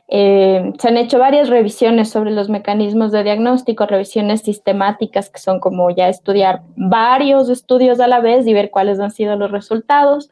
eh, 0.09 0.73
se 0.79 0.89
han 0.89 0.99
hecho 0.99 1.19
varias 1.19 1.49
revisiones 1.49 2.11
sobre 2.11 2.31
los 2.31 2.51
mecanismos 2.51 3.11
de 3.11 3.25
diagnóstico, 3.25 3.87
revisiones 3.87 4.43
sistemáticas 4.43 5.31
que 5.31 5.39
son 5.39 5.61
como 5.61 5.91
ya 5.91 6.09
estudiar 6.09 6.63
varios 6.77 7.49
estudios 7.49 8.01
a 8.01 8.07
la 8.07 8.21
vez 8.21 8.47
y 8.47 8.53
ver 8.53 8.71
cuáles 8.71 9.01
han 9.01 9.11
sido 9.11 9.37
los 9.37 9.51
resultados. 9.51 10.31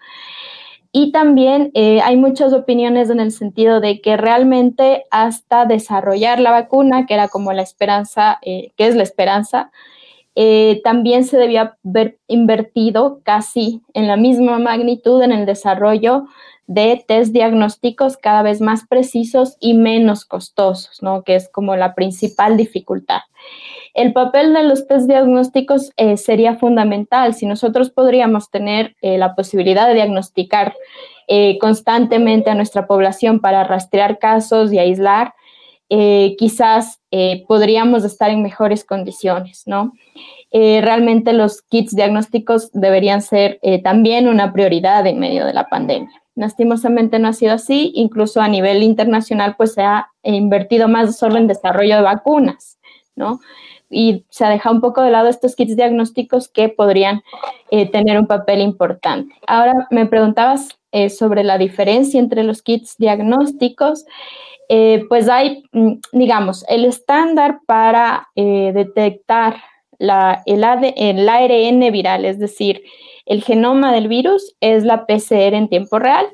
Y 0.94 1.10
también 1.10 1.70
eh, 1.72 2.02
hay 2.02 2.18
muchas 2.18 2.52
opiniones 2.52 3.08
en 3.08 3.18
el 3.18 3.32
sentido 3.32 3.80
de 3.80 4.02
que 4.02 4.18
realmente 4.18 5.04
hasta 5.10 5.64
desarrollar 5.64 6.38
la 6.38 6.50
vacuna, 6.50 7.06
que 7.06 7.14
era 7.14 7.28
como 7.28 7.54
la 7.54 7.62
esperanza, 7.62 8.38
eh, 8.42 8.72
que 8.76 8.88
es 8.88 8.94
la 8.94 9.02
esperanza, 9.02 9.70
también 10.82 11.24
se 11.24 11.36
debía 11.36 11.76
haber 11.84 12.18
invertido 12.26 13.20
casi 13.22 13.82
en 13.92 14.08
la 14.08 14.16
misma 14.16 14.58
magnitud 14.58 15.20
en 15.22 15.30
el 15.30 15.44
desarrollo 15.44 16.24
de 16.74 17.04
test 17.06 17.32
diagnósticos 17.32 18.16
cada 18.16 18.42
vez 18.42 18.60
más 18.60 18.86
precisos 18.88 19.56
y 19.60 19.74
menos 19.74 20.24
costosos, 20.24 21.02
¿no? 21.02 21.22
Que 21.22 21.34
es 21.36 21.50
como 21.50 21.76
la 21.76 21.94
principal 21.94 22.56
dificultad. 22.56 23.20
El 23.94 24.14
papel 24.14 24.54
de 24.54 24.62
los 24.62 24.86
test 24.86 25.06
diagnósticos 25.06 25.92
eh, 25.96 26.16
sería 26.16 26.54
fundamental. 26.54 27.34
Si 27.34 27.44
nosotros 27.44 27.90
podríamos 27.90 28.50
tener 28.50 28.96
eh, 29.02 29.18
la 29.18 29.34
posibilidad 29.34 29.86
de 29.86 29.94
diagnosticar 29.94 30.74
eh, 31.28 31.58
constantemente 31.58 32.48
a 32.48 32.54
nuestra 32.54 32.86
población 32.86 33.40
para 33.40 33.64
rastrear 33.64 34.18
casos 34.18 34.72
y 34.72 34.78
aislar, 34.78 35.34
quizás 36.38 37.02
podríamos 37.46 38.02
estar 38.04 38.30
en 38.30 38.42
mejores 38.42 38.82
condiciones, 38.82 39.64
¿no? 39.66 39.92
Realmente 40.52 41.32
los 41.32 41.62
kits 41.62 41.96
diagnósticos 41.96 42.70
deberían 42.72 43.22
ser 43.22 43.58
también 43.82 44.28
una 44.28 44.52
prioridad 44.52 45.06
en 45.06 45.18
medio 45.18 45.46
de 45.46 45.54
la 45.54 45.68
pandemia. 45.68 46.22
Lastimosamente 46.34 47.18
no 47.18 47.28
ha 47.28 47.32
sido 47.34 47.52
así, 47.52 47.92
incluso 47.94 48.40
a 48.40 48.48
nivel 48.48 48.82
internacional 48.82 49.54
pues 49.56 49.74
se 49.74 49.82
ha 49.82 50.08
invertido 50.22 50.88
más 50.88 51.18
solo 51.18 51.36
en 51.36 51.46
desarrollo 51.46 51.96
de 51.96 52.02
vacunas, 52.02 52.78
¿no? 53.14 53.40
Y 53.90 54.24
se 54.30 54.46
ha 54.46 54.48
dejado 54.48 54.74
un 54.74 54.80
poco 54.80 55.02
de 55.02 55.10
lado 55.10 55.28
estos 55.28 55.54
kits 55.54 55.76
diagnósticos 55.76 56.48
que 56.48 56.70
podrían 56.70 57.22
eh, 57.70 57.90
tener 57.90 58.18
un 58.18 58.26
papel 58.26 58.62
importante. 58.62 59.34
Ahora 59.46 59.86
me 59.90 60.06
preguntabas 60.06 60.68
eh, 60.92 61.10
sobre 61.10 61.44
la 61.44 61.58
diferencia 61.58 62.18
entre 62.18 62.44
los 62.44 62.62
kits 62.62 62.96
diagnósticos. 62.96 64.06
Eh, 64.70 65.04
pues 65.10 65.28
hay, 65.28 65.64
mm, 65.72 65.96
digamos, 66.12 66.64
el 66.68 66.86
estándar 66.86 67.60
para 67.66 68.28
detectar 68.34 69.56
la, 70.02 70.42
el, 70.46 70.64
el 70.96 71.28
ARN 71.28 71.92
viral, 71.92 72.24
es 72.24 72.38
decir, 72.38 72.82
el 73.24 73.42
genoma 73.42 73.92
del 73.92 74.08
virus 74.08 74.54
es 74.60 74.84
la 74.84 75.06
PCR 75.06 75.54
en 75.54 75.68
tiempo 75.68 75.98
real, 75.98 76.26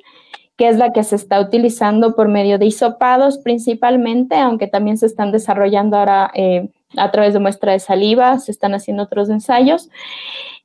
que 0.56 0.68
es 0.68 0.78
la 0.78 0.92
que 0.92 1.04
se 1.04 1.16
está 1.16 1.38
utilizando 1.40 2.16
por 2.16 2.28
medio 2.28 2.58
de 2.58 2.66
hisopados 2.66 3.38
principalmente, 3.38 4.36
aunque 4.36 4.66
también 4.66 4.96
se 4.96 5.06
están 5.06 5.32
desarrollando 5.32 5.98
ahora 5.98 6.30
eh, 6.34 6.68
a 6.96 7.10
través 7.10 7.34
de 7.34 7.40
muestra 7.40 7.72
de 7.72 7.78
saliva, 7.78 8.38
se 8.38 8.50
están 8.50 8.74
haciendo 8.74 9.02
otros 9.02 9.28
ensayos. 9.28 9.90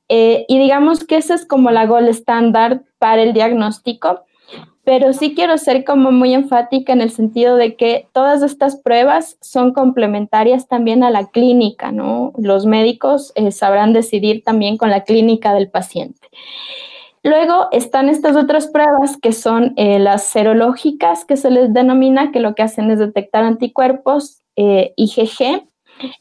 Eh, 0.08 0.46
y 0.48 0.58
digamos 0.58 1.04
que 1.04 1.16
esa 1.16 1.34
es 1.34 1.46
como 1.46 1.70
la 1.70 1.86
gold 1.86 2.08
estándar 2.08 2.82
para 2.98 3.22
el 3.22 3.34
diagnóstico 3.34 4.24
pero 4.84 5.12
sí 5.14 5.34
quiero 5.34 5.56
ser 5.56 5.84
como 5.84 6.12
muy 6.12 6.34
enfática 6.34 6.92
en 6.92 7.00
el 7.00 7.10
sentido 7.10 7.56
de 7.56 7.74
que 7.74 8.06
todas 8.12 8.42
estas 8.42 8.76
pruebas 8.76 9.38
son 9.40 9.72
complementarias 9.72 10.68
también 10.68 11.02
a 11.02 11.10
la 11.10 11.30
clínica, 11.30 11.90
¿no? 11.90 12.32
Los 12.36 12.66
médicos 12.66 13.32
eh, 13.34 13.50
sabrán 13.50 13.92
decidir 13.94 14.44
también 14.44 14.76
con 14.76 14.90
la 14.90 15.04
clínica 15.04 15.54
del 15.54 15.70
paciente. 15.70 16.28
Luego 17.22 17.68
están 17.72 18.10
estas 18.10 18.36
otras 18.36 18.66
pruebas 18.66 19.16
que 19.16 19.32
son 19.32 19.72
eh, 19.76 19.98
las 19.98 20.24
serológicas, 20.24 21.24
que 21.24 21.38
se 21.38 21.50
les 21.50 21.72
denomina, 21.72 22.30
que 22.30 22.40
lo 22.40 22.54
que 22.54 22.62
hacen 22.62 22.90
es 22.90 22.98
detectar 22.98 23.44
anticuerpos 23.44 24.42
eh, 24.56 24.92
IgG 24.96 25.66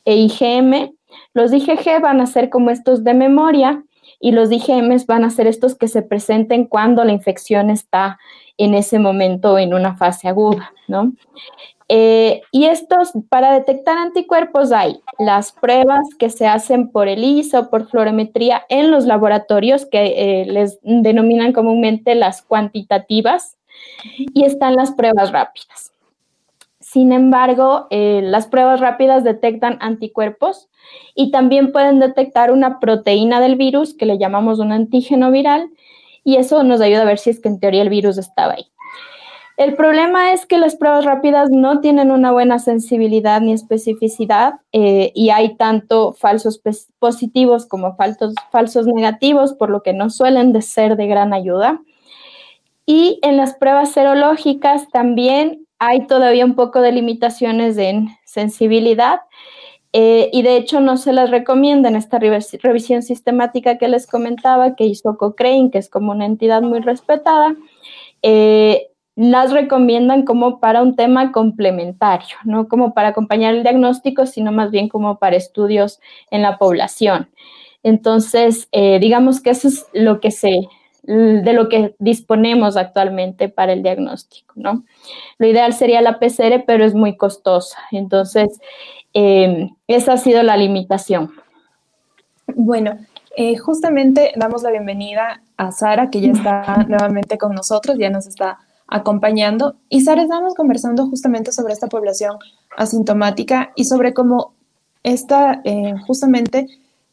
e 0.05 0.15
IgM. 0.15 0.95
Los 1.33 1.51
IgG 1.51 2.01
van 2.01 2.21
a 2.21 2.25
ser 2.25 2.49
como 2.49 2.69
estos 2.69 3.03
de 3.03 3.13
memoria 3.13 3.83
y 4.23 4.31
los 4.31 4.49
IgM 4.53 5.05
van 5.05 5.25
a 5.25 5.29
ser 5.29 5.47
estos 5.47 5.75
que 5.75 5.89
se 5.89 6.01
presenten 6.01 6.63
cuando 6.63 7.03
la 7.03 7.11
infección 7.11 7.69
está 7.69 8.19
en 8.57 8.73
ese 8.73 8.97
momento 8.97 9.57
en 9.57 9.73
una 9.73 9.97
fase 9.97 10.29
aguda, 10.29 10.71
¿no? 10.87 11.11
Eh, 11.89 12.41
y 12.49 12.67
estos, 12.67 13.11
para 13.27 13.51
detectar 13.51 13.97
anticuerpos 13.97 14.71
hay 14.71 15.01
las 15.19 15.51
pruebas 15.51 16.07
que 16.17 16.29
se 16.29 16.47
hacen 16.47 16.89
por 16.89 17.09
ELISA 17.09 17.59
o 17.59 17.69
por 17.69 17.89
fluorometría 17.89 18.63
en 18.69 18.91
los 18.91 19.05
laboratorios 19.05 19.85
que 19.85 20.05
eh, 20.15 20.45
les 20.45 20.79
denominan 20.83 21.51
comúnmente 21.51 22.15
las 22.15 22.41
cuantitativas 22.43 23.57
y 24.33 24.45
están 24.45 24.75
las 24.75 24.91
pruebas 24.93 25.33
rápidas. 25.33 25.92
Sin 26.93 27.11
embargo, 27.11 27.87
eh, 27.89 28.21
las 28.23 28.45
pruebas 28.45 28.79
rápidas 28.79 29.23
detectan 29.23 29.79
anticuerpos 29.81 30.69
y 31.15 31.31
también 31.31 31.71
pueden 31.71 31.97
detectar 31.97 32.51
una 32.51 32.79
proteína 32.79 33.41
del 33.41 33.55
virus 33.55 33.95
que 33.95 34.05
le 34.05 34.19
llamamos 34.19 34.59
un 34.59 34.71
antígeno 34.71 35.31
viral 35.31 35.71
y 36.23 36.35
eso 36.35 36.61
nos 36.61 36.81
ayuda 36.81 37.01
a 37.01 37.05
ver 37.05 37.17
si 37.17 37.31
es 37.31 37.39
que 37.39 37.49
en 37.49 37.59
teoría 37.59 37.81
el 37.81 37.89
virus 37.89 38.19
estaba 38.19 38.53
ahí. 38.53 38.67
El 39.57 39.75
problema 39.75 40.33
es 40.33 40.45
que 40.45 40.59
las 40.59 40.75
pruebas 40.75 41.03
rápidas 41.03 41.49
no 41.49 41.81
tienen 41.81 42.11
una 42.11 42.31
buena 42.31 42.59
sensibilidad 42.59 43.41
ni 43.41 43.53
especificidad 43.53 44.53
eh, 44.71 45.11
y 45.15 45.31
hay 45.31 45.55
tanto 45.55 46.13
falsos 46.13 46.61
positivos 46.99 47.65
como 47.65 47.95
falsos, 47.95 48.35
falsos 48.51 48.85
negativos, 48.85 49.53
por 49.53 49.71
lo 49.71 49.81
que 49.81 49.93
no 49.93 50.11
suelen 50.11 50.53
de 50.53 50.61
ser 50.61 50.95
de 50.95 51.07
gran 51.07 51.33
ayuda. 51.33 51.81
Y 52.85 53.17
en 53.23 53.37
las 53.37 53.55
pruebas 53.55 53.91
serológicas 53.93 54.89
también 54.91 55.62
hay 55.85 56.07
todavía 56.07 56.45
un 56.45 56.55
poco 56.55 56.81
de 56.81 56.91
limitaciones 56.91 57.77
en 57.77 58.07
sensibilidad 58.23 59.19
eh, 59.91 60.29
y 60.31 60.41
de 60.41 60.55
hecho 60.55 60.79
no 60.79 60.95
se 60.97 61.11
las 61.11 61.29
recomienda 61.29 61.89
en 61.89 61.95
esta 61.95 62.19
revisión 62.19 63.03
sistemática 63.03 63.77
que 63.77 63.89
les 63.89 64.07
comentaba 64.07 64.75
que 64.75 64.85
hizo 64.85 65.17
Cochrane, 65.17 65.71
que 65.71 65.77
es 65.77 65.89
como 65.89 66.11
una 66.11 66.25
entidad 66.25 66.61
muy 66.61 66.79
respetada. 66.79 67.55
Eh, 68.21 68.87
las 69.15 69.51
recomiendan 69.51 70.23
como 70.23 70.59
para 70.59 70.81
un 70.81 70.95
tema 70.95 71.31
complementario, 71.31 72.37
no 72.45 72.67
como 72.67 72.93
para 72.93 73.09
acompañar 73.09 73.53
el 73.53 73.61
diagnóstico, 73.63 74.25
sino 74.25 74.51
más 74.51 74.71
bien 74.71 74.87
como 74.87 75.19
para 75.19 75.35
estudios 75.35 75.99
en 76.31 76.41
la 76.41 76.57
población. 76.57 77.29
Entonces, 77.83 78.69
eh, 78.71 78.99
digamos 78.99 79.41
que 79.41 79.49
eso 79.49 79.67
es 79.67 79.85
lo 79.93 80.21
que 80.21 80.31
se, 80.31 80.61
de 81.05 81.51
lo 81.51 81.67
que 81.67 81.95
disponemos 81.99 82.77
actualmente 82.77 83.49
para 83.49 83.73
el 83.73 83.83
diagnóstico, 83.83 84.53
¿no? 84.55 84.85
Lo 85.37 85.47
ideal 85.47 85.73
sería 85.73 86.01
la 86.01 86.17
PCR, 86.17 86.63
pero 86.65 86.85
es 86.85 86.95
muy 86.95 87.17
costosa. 87.17 87.77
Entonces, 87.91 88.61
eh, 89.13 89.69
esa 89.87 90.13
ha 90.13 90.17
sido 90.17 90.43
la 90.43 90.57
limitación. 90.57 91.31
Bueno, 92.55 92.97
Eh, 93.35 93.57
justamente 93.57 94.31
damos 94.35 94.61
la 94.61 94.69
bienvenida 94.69 95.41
a 95.57 95.71
Sara, 95.71 96.11
que 96.11 96.21
ya 96.21 96.31
está 96.31 96.85
nuevamente 96.87 97.39
con 97.39 97.55
nosotros, 97.55 97.97
ya 97.97 98.11
nos 98.11 98.27
está 98.27 98.59
acompañando. 98.87 99.75
Y 99.89 100.01
Sara, 100.01 100.21
estamos 100.21 100.53
conversando 100.53 101.07
justamente 101.07 101.51
sobre 101.51 101.73
esta 101.73 101.87
población 101.87 102.37
asintomática 102.77 103.71
y 103.75 103.85
sobre 103.85 104.13
cómo 104.13 104.53
esta, 105.01 105.61
eh, 105.63 105.95
justamente 106.05 106.67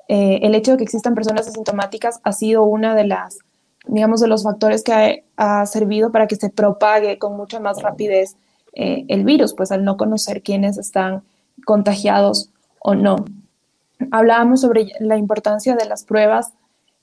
el 0.08 0.54
hecho 0.54 0.72
de 0.72 0.76
que 0.76 0.84
existan 0.84 1.14
personas 1.14 1.48
asintomáticas 1.48 2.20
ha 2.22 2.32
sido 2.32 2.64
una 2.64 2.94
de 2.94 3.06
las, 3.06 3.38
digamos, 3.86 4.20
de 4.20 4.28
los 4.28 4.44
factores 4.44 4.82
que 4.82 5.24
ha, 5.36 5.66
servido 5.66 6.12
para 6.12 6.26
que 6.26 6.36
se 6.36 6.50
propague 6.50 7.18
con 7.18 7.36
mucha 7.36 7.60
más 7.60 7.82
rapidez 7.82 8.36
el 8.72 9.24
virus, 9.24 9.52
pues 9.52 9.72
al 9.72 9.84
no 9.84 9.96
conocer 9.96 10.42
quiénes 10.42 10.78
están 10.78 11.22
contagiados 11.64 12.50
o 12.80 12.94
no. 12.94 13.24
Hablábamos 14.10 14.62
sobre 14.62 14.92
la 14.98 15.16
importancia 15.16 15.76
de 15.76 15.84
las 15.86 16.04
pruebas, 16.04 16.52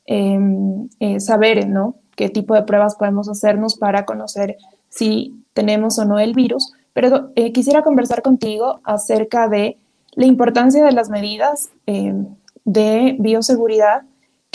em, 0.06 0.90
eh, 1.00 1.20
saber, 1.20 1.68
¿no? 1.68 1.96
Qué 2.16 2.30
tipo 2.30 2.56
de 2.56 2.64
pruebas 2.64 2.96
podemos 2.96 3.30
hacernos 3.30 3.76
para 3.76 4.06
conocer 4.06 4.58
si 4.90 5.44
tenemos 5.54 6.00
o 6.00 6.06
no 6.06 6.20
el 6.20 6.34
virus, 6.34 6.74
pero 6.94 7.32
eh, 7.36 7.52
quisiera 7.52 7.84
conversar 7.84 8.22
contigo 8.22 8.80
acerca 8.84 9.48
de 9.48 9.78
la 10.14 10.26
importancia 10.26 10.84
de 10.84 10.92
las 10.92 11.10
medidas 11.10 11.70
em, 11.86 12.26
de 12.66 13.16
bioseguridad 13.20 14.02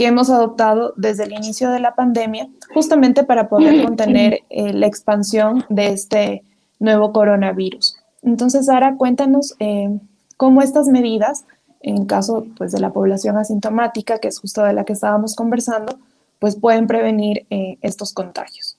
que 0.02 0.09
hemos 0.09 0.30
adoptado 0.30 0.94
desde 0.97 1.23
el 1.23 1.32
inicio 1.32 1.71
de 1.71 1.78
la 1.78 1.94
pandemia, 1.94 2.49
justamente 2.75 3.23
para 3.23 3.49
poder 3.49 3.85
contener 3.85 4.40
eh, 4.50 4.73
la 4.73 4.88
expansión 4.88 5.64
de 5.68 5.90
este 5.90 6.42
nuevo 6.80 7.12
coronavirus. 7.12 7.99
Entonces, 8.25 8.66
Sara, 8.66 8.97
cuéntanos 8.97 9.54
em, 9.61 10.00
cómo 10.37 10.61
estas 10.61 10.88
medidas 10.88 11.44
en 11.82 12.04
caso 12.06 12.44
pues, 12.56 12.73
de 12.73 12.80
la 12.80 12.90
población 12.90 13.37
asintomática, 13.37 14.18
que 14.18 14.26
es 14.26 14.40
justo 14.40 14.64
de 14.64 14.73
la 14.73 14.85
que 14.85 14.92
estábamos 14.92 15.37
conversando, 15.37 15.97
pues 16.40 16.56
pueden 16.56 16.88
prevenir 16.88 17.47
eh, 17.50 17.78
estos 17.80 18.12
contagios. 18.12 18.76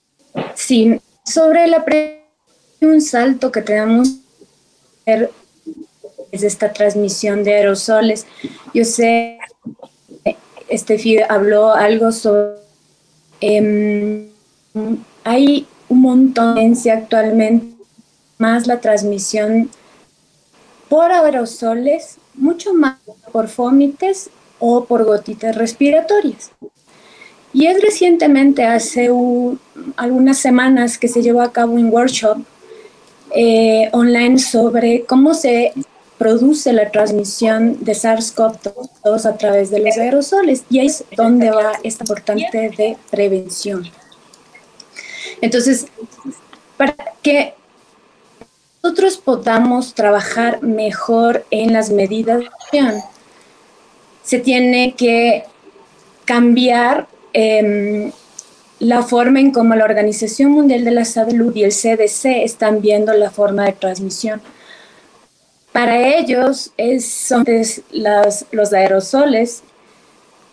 Sí, 0.56 1.00
sobre 1.24 1.68
la 1.68 1.86
un 2.82 3.00
salto 3.00 3.50
que 3.50 3.62
tenemos 3.62 4.10
es 5.06 6.44
esta 6.44 6.74
transmisión 6.74 7.46
de 7.46 7.54
aerosoles. 7.54 8.26
Yo 8.74 8.84
sé, 8.84 9.38
este 10.74 11.26
habló 11.30 11.74
algo 11.74 12.12
sobre, 12.12 12.56
em, 13.42 14.28
hay 15.24 15.68
un 15.90 16.02
montón 16.02 16.74
de 16.74 16.92
actualmente, 16.92 17.74
más 18.38 18.68
la 18.68 18.80
transmisión 18.80 19.70
por 20.90 21.12
aerosoles 21.12 22.18
mucho 22.36 22.74
más 22.74 22.98
por 23.32 23.48
fómites 23.48 24.30
o 24.60 24.86
por 24.86 25.04
gotitas 25.06 25.56
respiratorias. 25.56 26.52
Y 27.54 27.68
es 27.68 27.82
recientemente, 27.82 28.64
hace 28.64 29.10
algunas 29.96 30.40
semanas, 30.40 30.98
que 30.98 31.08
se 31.08 31.22
llevó 31.22 31.42
a 31.42 31.52
cabo 31.52 31.74
un 31.74 31.94
workshop 31.94 32.40
eh, 33.36 33.90
online 33.92 34.40
sobre 34.40 35.06
cómo 35.06 35.34
se 35.34 35.74
produce 36.24 36.72
la 36.72 36.90
transmisión 36.90 37.84
de 37.84 37.92
SARS-CoV-2 37.92 39.26
a 39.26 39.36
través 39.36 39.70
de 39.72 39.80
los 39.80 39.98
aerosoles. 39.98 40.64
Y 40.70 40.80
ahí 40.80 40.86
es 40.86 41.04
donde 41.18 41.52
va 41.52 41.74
esta 41.84 42.06
importante 42.06 42.72
de 42.78 42.96
prevención. 43.12 43.84
Entonces, 45.42 45.88
para 46.78 46.96
que 47.22 47.56
nosotros 48.82 49.18
podamos 49.18 49.96
trabajar 49.96 50.64
mejor 50.64 51.46
en 51.52 51.74
las 51.74 51.90
medidas 51.90 52.40
de 52.40 52.48
acción, 52.48 53.02
se 54.24 54.40
tiene 54.40 54.96
que 54.96 55.44
cambiar 56.24 57.06
em, 57.34 58.14
la 58.80 59.04
forma 59.04 59.42
en 59.42 59.52
cómo 59.52 59.76
la 59.76 59.84
Organización 59.84 60.52
Mundial 60.52 60.86
de 60.86 60.92
la 60.92 61.04
Salud 61.04 61.54
y 61.54 61.64
el 61.64 61.74
CDC 61.74 62.46
están 62.46 62.80
viendo 62.80 63.12
la 63.12 63.30
forma 63.30 63.66
de 63.66 63.74
transmisión. 63.74 64.42
Para 65.74 66.18
ellos 66.18 66.72
es, 66.78 67.06
son 67.06 67.46
los 68.52 68.74
aerosoles. 68.74 69.64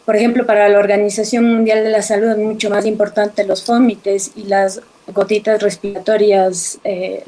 Por 0.06 0.16
ejemplo, 0.16 0.46
para 0.46 0.68
la 0.70 0.78
Organización 0.78 1.44
Mundial 1.44 1.84
de 1.84 1.90
la 1.90 2.00
Salud 2.00 2.30
es 2.30 2.38
mucho 2.38 2.70
más 2.70 2.86
importante 2.86 3.44
los 3.44 3.62
fómites 3.62 4.32
y 4.34 4.44
las 4.44 4.80
gotitas 5.12 5.62
respiratorias, 5.62 6.80
eh, 6.84 7.22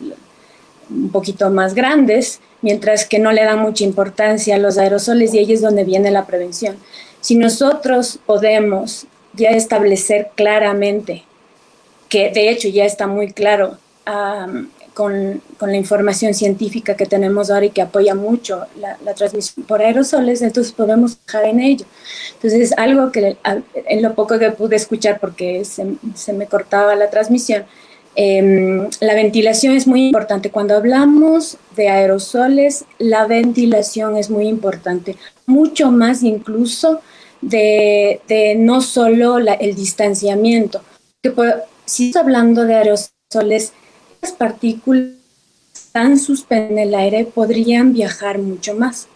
un 0.88 1.10
poquito 1.10 1.50
más 1.50 1.74
grandes, 1.74 2.40
mientras 2.62 3.04
que 3.04 3.18
no 3.18 3.30
le 3.30 3.44
dan 3.44 3.58
mucha 3.58 3.84
importancia 3.84 4.56
a 4.56 4.58
los 4.58 4.78
aerosoles 4.78 5.34
y 5.34 5.38
ahí 5.38 5.52
es 5.52 5.60
donde 5.60 5.84
viene 5.84 6.10
la 6.10 6.26
prevención. 6.26 6.76
Si 7.20 7.36
nosotros 7.36 8.18
podemos 8.24 9.06
ya 9.34 9.50
establecer 9.50 10.30
claramente, 10.34 11.24
que 12.08 12.30
de 12.30 12.48
hecho 12.48 12.68
ya 12.68 12.84
está 12.86 13.06
muy 13.06 13.32
claro 13.32 13.76
con, 14.94 15.42
la 15.60 15.76
información 15.76 16.34
científica 16.34 16.96
que 16.96 17.06
tenemos 17.06 17.50
ahora 17.50 17.66
y 17.66 17.70
que 17.70 17.82
apoya 17.82 18.14
mucho 18.14 18.66
la, 18.78 19.14
transmisión 19.14 19.64
por 19.66 19.80
aerosoles, 19.80 20.42
entonces 20.42 20.72
podemos 20.72 21.18
dejar 21.24 21.44
en 21.44 21.60
ello. 21.60 21.86
Entonces, 22.34 22.72
algo 22.76 23.12
que 23.12 23.36
en 23.74 24.02
lo 24.02 24.14
poco 24.14 24.38
que 24.38 24.50
pude 24.50 24.76
escuchar, 24.76 25.20
porque 25.20 25.64
se, 25.64 25.86
se 26.14 26.32
me 26.32 26.46
cortaba 26.46 26.94
la 26.96 27.10
transmisión, 27.10 27.64
Em, 28.14 28.90
la 29.00 29.14
ventilación 29.14 29.74
es 29.74 29.86
muy 29.86 30.06
importante. 30.06 30.50
Cuando 30.50 30.76
hablamos 30.76 31.56
de 31.76 31.88
aerosoles, 31.88 32.84
la 32.98 33.26
ventilación 33.26 34.16
es 34.16 34.28
muy 34.28 34.48
importante, 34.48 35.16
mucho 35.46 35.90
más 35.90 36.22
incluso 36.22 37.00
de, 37.40 38.20
no 38.58 38.82
solo 38.82 39.38
el 39.38 39.74
distanciamiento. 39.74 40.82
Que 41.22 41.32
si 41.86 42.08
estamos 42.08 42.26
hablando 42.26 42.64
de 42.64 42.74
aerosoles, 42.74 43.72
partículas 44.30 45.14
tan 45.90 46.18
suspendidas 46.18 46.70
en 46.70 46.78
el 46.78 46.94
aire 46.94 47.24
podrían 47.24 47.92
viajar 47.92 48.38
mucho 48.38 48.74
más. 48.74 49.08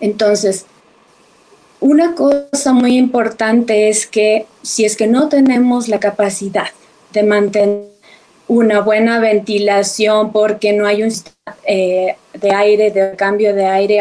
Entonces, 0.00 0.66
una 1.80 2.14
cosa 2.14 2.72
muy 2.72 2.98
importante 2.98 3.88
es 3.88 4.06
que 4.06 4.46
si 4.62 4.84
es 4.84 4.96
que 4.96 5.06
no 5.06 5.28
tenemos 5.28 5.88
la 5.88 5.98
capacidad 5.98 6.68
de 7.12 7.22
mantener 7.22 7.90
una 8.48 8.80
buena 8.80 9.18
ventilación 9.18 10.32
porque 10.32 10.72
no 10.72 10.86
hay 10.86 11.02
un 11.02 11.12
eh, 11.64 12.16
de 12.34 12.50
aire, 12.50 12.90
de 12.90 13.16
cambio 13.16 13.54
de 13.54 13.66
aire 13.66 14.00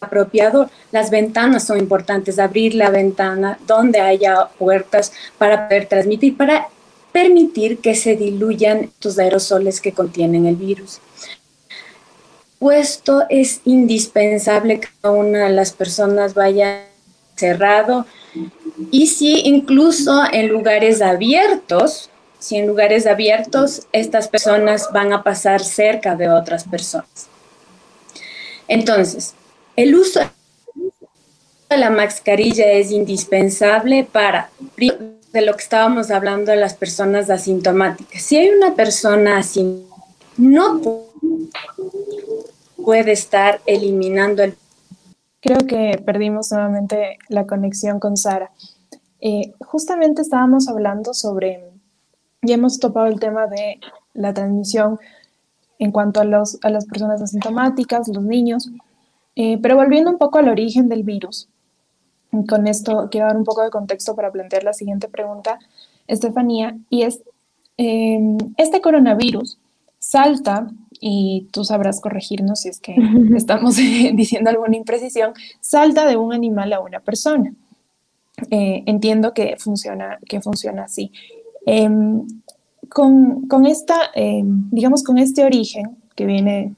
apropiado. 0.00 0.70
Las 0.92 1.10
ventanas 1.10 1.66
son 1.66 1.78
importantes, 1.78 2.38
abrir 2.38 2.74
la 2.74 2.90
ventana 2.90 3.58
donde 3.66 4.00
haya 4.00 4.48
puertas 4.58 5.12
para 5.38 5.66
poder 5.66 5.86
transmitir, 5.86 6.36
para 6.36 6.68
permitir 7.16 7.78
que 7.78 7.94
se 7.94 8.14
diluyan 8.14 8.90
estos 8.92 9.18
aerosoles 9.18 9.80
que 9.80 9.92
contienen 9.92 10.44
el 10.44 10.56
virus. 10.56 10.98
Puesto 12.58 13.24
es 13.30 13.62
indispensable 13.64 14.80
que 14.80 15.08
una 15.08 15.44
de 15.44 15.54
las 15.54 15.72
personas 15.72 16.34
vaya 16.34 16.84
cerrado 17.34 18.04
y 18.90 19.06
si 19.06 19.40
incluso 19.46 20.24
en 20.30 20.48
lugares 20.48 21.00
abiertos, 21.00 22.10
si 22.38 22.56
en 22.56 22.66
lugares 22.66 23.06
abiertos 23.06 23.86
estas 23.92 24.28
personas 24.28 24.90
van 24.92 25.14
a 25.14 25.22
pasar 25.22 25.64
cerca 25.64 26.16
de 26.16 26.28
otras 26.28 26.64
personas. 26.64 27.28
Entonces, 28.68 29.32
el 29.74 29.94
uso 29.94 30.20
de 31.70 31.78
la 31.78 31.88
mascarilla 31.88 32.72
es 32.72 32.90
indispensable 32.90 34.04
para, 34.04 34.50
de 35.32 35.42
lo 35.42 35.54
que 35.54 35.62
estábamos 35.62 36.10
hablando 36.10 36.50
de 36.50 36.56
las 36.56 36.74
personas 36.74 37.30
asintomáticas. 37.30 38.22
Si 38.22 38.36
hay 38.36 38.50
una 38.50 38.74
persona 38.74 39.38
así, 39.38 39.86
no 40.36 40.80
puede 42.82 43.12
estar 43.12 43.60
eliminando 43.66 44.42
el... 44.42 44.56
Creo 45.40 45.58
que 45.66 46.02
perdimos 46.04 46.50
nuevamente 46.52 47.18
la 47.28 47.46
conexión 47.46 48.00
con 48.00 48.16
Sara. 48.16 48.50
Eh, 49.20 49.52
justamente 49.60 50.22
estábamos 50.22 50.68
hablando 50.68 51.14
sobre 51.14 51.64
ya 52.42 52.54
hemos 52.54 52.78
topado 52.78 53.06
el 53.06 53.18
tema 53.20 53.46
de 53.46 53.80
la 54.14 54.32
transmisión 54.32 54.98
en 55.78 55.92
cuanto 55.92 56.20
a, 56.20 56.24
los, 56.24 56.58
a 56.62 56.70
las 56.70 56.86
personas 56.86 57.20
asintomáticas, 57.20 58.08
los 58.08 58.22
niños, 58.22 58.70
eh, 59.34 59.58
pero 59.60 59.76
volviendo 59.76 60.10
un 60.10 60.18
poco 60.18 60.38
al 60.38 60.48
origen 60.48 60.88
del 60.88 61.02
virus, 61.02 61.48
con 62.44 62.66
esto 62.66 63.08
quiero 63.10 63.26
dar 63.28 63.36
un 63.36 63.44
poco 63.44 63.62
de 63.62 63.70
contexto 63.70 64.14
para 64.14 64.32
plantear 64.32 64.64
la 64.64 64.72
siguiente 64.72 65.08
pregunta, 65.08 65.58
Estefanía, 66.06 66.76
y 66.90 67.02
es, 67.02 67.22
em, 67.76 68.36
este 68.56 68.80
coronavirus 68.80 69.58
salta, 69.98 70.68
y 71.00 71.48
tú 71.52 71.64
sabrás 71.64 72.00
corregirnos 72.00 72.60
si 72.60 72.68
es 72.68 72.80
que 72.80 72.96
estamos 73.36 73.76
diciendo 74.14 74.50
alguna 74.50 74.76
imprecisión, 74.76 75.32
salta 75.60 76.06
de 76.06 76.16
un 76.16 76.32
animal 76.32 76.72
a 76.72 76.80
una 76.80 77.00
persona. 77.00 77.52
Eh, 78.50 78.82
entiendo 78.86 79.32
que 79.32 79.56
funciona, 79.58 80.18
que 80.28 80.40
funciona 80.40 80.84
así. 80.84 81.10
Em, 81.64 82.26
con, 82.88 83.66
esta, 83.66 83.96
em, 84.14 84.68
digamos, 84.70 85.02
con 85.02 85.18
este 85.18 85.44
origen 85.44 85.96
que 86.14 86.26
viene 86.26 86.74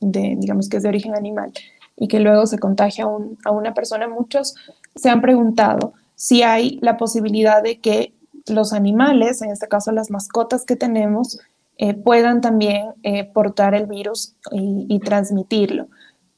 de, 0.00 0.36
digamos, 0.38 0.68
que 0.68 0.78
es 0.78 0.82
de 0.82 0.88
origen 0.88 1.14
animal 1.14 1.52
y 1.96 2.08
que 2.08 2.20
luego 2.20 2.46
se 2.46 2.58
contagia 2.58 3.06
a, 3.44 3.50
una 3.50 3.74
persona, 3.74 4.08
muchos 4.08 4.54
se 4.96 5.10
han 5.10 5.20
preguntado 5.20 5.92
si 6.16 6.42
hay 6.42 6.78
la 6.82 6.96
posibilidad 6.96 7.62
de 7.62 7.78
que 7.78 8.14
los 8.48 8.72
animales, 8.72 9.42
en 9.42 9.50
este 9.50 9.68
caso 9.68 9.92
las 9.92 10.10
mascotas 10.10 10.64
que 10.64 10.76
tenemos, 10.76 11.38
eh, 11.78 11.94
puedan 11.94 12.40
también 12.40 12.94
eh, 13.02 13.24
portar 13.24 13.74
el 13.74 13.86
virus 13.86 14.34
y, 14.50 14.98
transmitirlo. 15.00 15.88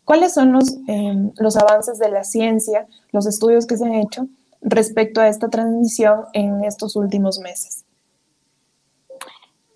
¿Cuáles 0.05 0.35
son 0.35 0.53
los, 0.53 0.79
em, 0.89 1.31
los 1.39 1.57
avances 1.57 1.99
de 1.99 2.11
la 2.11 2.25
ciencia, 2.25 2.87
los 3.13 3.27
estudios 3.27 3.67
que 3.67 3.77
se 3.77 3.85
han 3.85 3.95
hecho 3.95 4.27
respecto 4.63 5.21
a 5.21 5.29
esta 5.29 5.49
transmisión 5.49 6.23
en 6.33 6.65
estos 6.65 6.97
últimos 6.97 7.39
meses? 7.39 7.85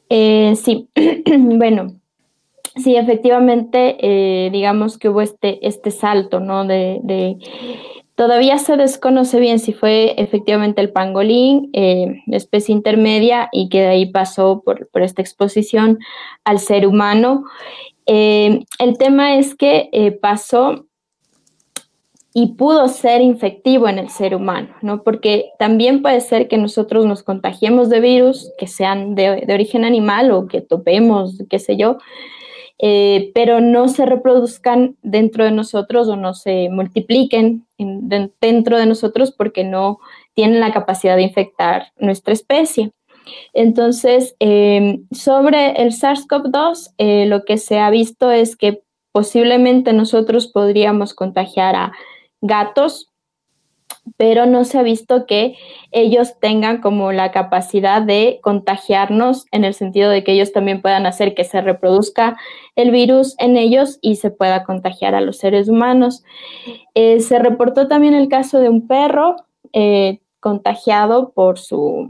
Eh, 0.09 0.57
sí, 0.57 0.89
bueno, 1.39 1.95
sí, 2.83 2.97
efectivamente, 2.97 4.51
digamos 4.53 4.99
que 4.99 5.11
hubo 5.11 5.21
este, 5.21 5.65
este 5.67 5.93
salto, 5.93 6.41
¿no? 6.41 6.65
de 6.65 7.39
Todavía 8.23 8.57
se 8.59 8.77
desconoce 8.77 9.41
bien 9.41 9.59
si 9.59 9.73
fue 9.73 10.15
efectivamente 10.17 10.81
el 10.81 10.93
pangolín, 10.93 11.71
eh, 11.73 12.23
especie 12.29 12.73
intermedia, 12.73 13.49
y 13.51 13.69
que 13.69 13.81
de 13.81 13.89
ahí 13.89 14.13
pasó 14.13 14.63
por, 14.65 14.89
esta 15.03 15.21
exposición 15.21 15.99
al 16.45 16.61
ser 16.61 16.87
humano. 16.87 17.43
Eh, 18.07 18.61
el 18.79 18.97
tema 18.97 19.35
es 19.39 19.57
que 19.57 19.89
eh, 19.91 20.13
pasó 20.13 20.87
y 22.33 22.55
pudo 22.55 22.87
ser 22.87 23.23
infectivo 23.23 23.89
en 23.89 23.99
el 23.99 24.09
ser 24.09 24.37
humano, 24.37 24.69
¿no? 24.83 25.03
Porque 25.03 25.51
también 25.59 26.01
puede 26.01 26.21
ser 26.21 26.47
que 26.47 26.59
nosotros 26.59 27.05
nos 27.05 27.25
contagiemos 27.25 27.89
de 27.89 27.99
virus 27.99 28.53
que 28.57 28.69
sean 28.69 29.17
de, 29.17 29.43
de 29.45 29.53
origen 29.53 29.85
animal 29.85 30.31
o 30.31 30.47
que 30.47 30.61
topemos, 30.61 31.43
qué 31.51 31.59
sé 31.59 31.77
yo, 31.77 31.99
eh, 32.85 33.31
pero 33.33 33.61
no 33.61 33.87
se 33.87 34.07
reproduzcan 34.07 34.97
dentro 35.03 35.45
de 35.45 35.53
nosotros 35.53 36.09
o 36.09 36.17
no 36.17 36.35
se 36.35 36.69
multipliquen 36.69 37.65
dentro 37.79 38.77
de 38.77 38.87
nosotros 38.87 39.31
porque 39.31 39.63
no 39.63 40.01
tienen 40.35 40.59
la 40.59 40.73
capacidad 40.73 41.15
de 41.15 41.23
infectar 41.23 41.93
nuestra 41.97 42.33
especie. 42.33 42.91
Entonces, 43.55 44.35
em, 44.41 45.07
sobre 45.13 45.81
el 45.81 45.93
SARS-CoV-2, 45.93 46.93
eh, 46.99 47.27
lo 47.27 47.45
que 47.45 47.57
se 47.57 47.79
ha 47.79 47.89
visto 47.91 48.33
es 48.33 48.57
que 48.57 48.83
posiblemente 49.13 49.93
nosotros 49.93 50.49
podríamos 50.49 51.15
contagiar 51.15 51.77
a 51.77 51.93
gatos, 52.41 53.12
pero 54.17 54.47
no 54.47 54.65
se 54.65 54.79
ha 54.79 54.83
visto 54.83 55.27
que 55.27 55.57
ellos 55.91 56.39
tengan 56.41 56.81
como 56.81 57.13
la 57.13 57.31
capacidad 57.31 58.03
de 58.03 58.41
contagiarnos 58.43 59.47
en 59.53 59.65
el 59.65 59.75
sentido 59.75 60.11
de 60.11 60.25
que 60.25 60.33
ellos 60.33 60.53
también 60.53 60.83
puedan 60.83 61.07
hacer 61.07 61.35
que 61.35 61.45
se 61.45 61.61
reproduzca 61.61 62.37
el 62.77 62.91
virus 62.91 63.35
en 63.39 63.57
ellos 63.57 63.99
y 64.01 64.17
se 64.17 64.31
pueda 64.31 64.65
contagiar 64.65 65.15
a 65.15 65.21
los 65.21 65.39
seres 65.39 65.69
humanos. 65.69 66.25
Eh, 66.95 67.21
se 67.21 67.39
reportó 67.39 67.89
también 67.89 68.15
el 68.15 68.29
caso 68.29 68.59
de 68.59 68.69
un 68.69 68.87
perro 68.87 69.37
eh, 69.73 70.21
contagiado 70.41 71.31
por 71.31 71.59
su, 71.59 72.09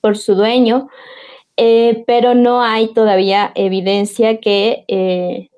por 0.00 0.16
su 0.16 0.34
dueño, 0.34 0.88
eh, 1.56 2.04
pero 2.06 2.34
no 2.34 2.62
hay 2.62 2.94
todavía 2.94 3.52
evidencia 3.54 4.40
que 4.40 5.49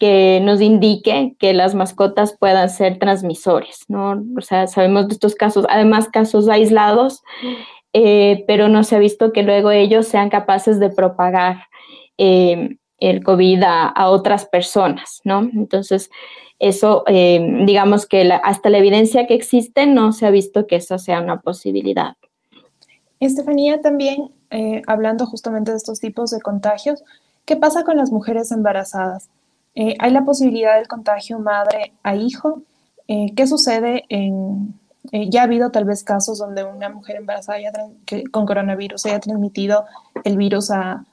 que 0.00 0.40
nos 0.42 0.62
indique 0.62 1.36
que 1.38 1.52
las 1.52 1.74
mascotas 1.74 2.34
puedan 2.36 2.70
ser 2.70 2.98
transmisores, 2.98 3.84
¿no? 3.86 4.24
O 4.36 4.40
sea, 4.40 4.66
sabemos 4.66 5.06
de 5.06 5.12
estos 5.12 5.34
casos, 5.34 5.66
además 5.68 6.08
casos 6.08 6.48
aislados, 6.48 7.22
eh, 7.92 8.42
pero 8.46 8.68
no 8.68 8.82
se 8.82 8.96
ha 8.96 8.98
visto 8.98 9.30
que 9.32 9.42
luego 9.42 9.70
ellos 9.70 10.08
sean 10.08 10.30
capaces 10.30 10.80
de 10.80 10.88
propagar 10.88 11.64
eh, 12.16 12.78
el 12.98 13.22
COVID 13.22 13.62
a, 13.62 14.08
otras 14.08 14.46
personas, 14.46 15.20
¿no? 15.24 15.40
Entonces, 15.40 16.10
eso, 16.58 17.04
eh, 17.06 17.62
digamos 17.66 18.06
que 18.06 18.22
hasta 18.42 18.70
la 18.70 18.78
evidencia 18.78 19.26
que 19.26 19.34
existe 19.34 19.86
no 19.86 20.12
se 20.12 20.26
ha 20.26 20.30
visto 20.30 20.66
que 20.66 20.76
eso 20.76 20.98
sea 20.98 21.20
una 21.20 21.40
posibilidad. 21.40 22.14
Estefanía, 23.20 23.82
también 23.82 24.30
hablando 24.86 25.26
justamente 25.26 25.70
de 25.70 25.76
estos 25.76 26.00
tipos 26.00 26.30
de 26.30 26.40
contagios, 26.40 27.04
¿qué 27.44 27.56
pasa 27.56 27.84
con 27.84 27.98
las 27.98 28.10
mujeres 28.10 28.50
embarazadas? 28.50 29.28
Eh, 29.80 29.96
hay 29.98 30.10
la 30.10 30.26
posibilidad 30.26 30.76
del 30.76 30.88
contagio 30.88 31.38
madre 31.38 31.94
a 32.02 32.14
hijo. 32.14 32.60
Eh, 33.08 33.32
¿Qué 33.34 33.46
sucede 33.46 34.04
en... 34.10 34.78
Eh, 35.10 35.30
ya 35.30 35.40
ha 35.40 35.44
habido 35.44 35.70
tal 35.70 35.86
vez 35.86 36.04
casos 36.04 36.38
donde 36.38 36.64
una 36.64 36.90
mujer 36.90 37.16
embarazada 37.16 37.56
con 38.30 38.44
coronavirus 38.44 39.06
haya 39.06 39.20
transmitido 39.20 39.86
el 40.22 40.36
virus 40.36 40.70
a, 40.70 41.06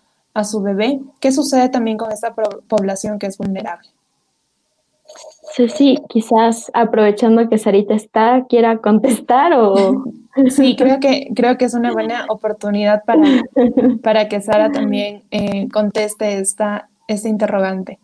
su 0.44 0.62
bebé. 0.62 1.00
¿Qué 1.22 1.32
sucede 1.32 1.70
también 1.70 1.98
con 1.98 2.12
esta 2.12 2.36
población 2.36 3.18
que 3.20 3.28
es 3.28 3.38
vulnerable? 3.38 3.88
Sí, 5.56 5.70
sí, 5.70 5.98
quizás 6.10 6.70
aprovechando 6.74 7.48
que 7.50 7.58
Sarita 7.58 7.96
está, 7.96 8.46
quiera 8.50 8.78
contestar 8.80 9.54
o... 9.54 10.04
Sí, 10.52 10.76
creo 10.76 11.00
que, 11.00 11.30
creo 11.36 11.58
que 11.58 11.66
es 11.66 11.74
una 11.74 11.92
buena 11.92 12.26
oportunidad 12.30 13.04
para, 13.06 13.24
para 14.04 14.28
que 14.28 14.40
Sara 14.40 14.72
también 14.72 15.24
conteste 15.74 16.38
esta, 16.38 16.90
este 17.08 17.28
interrogante. 17.28 17.98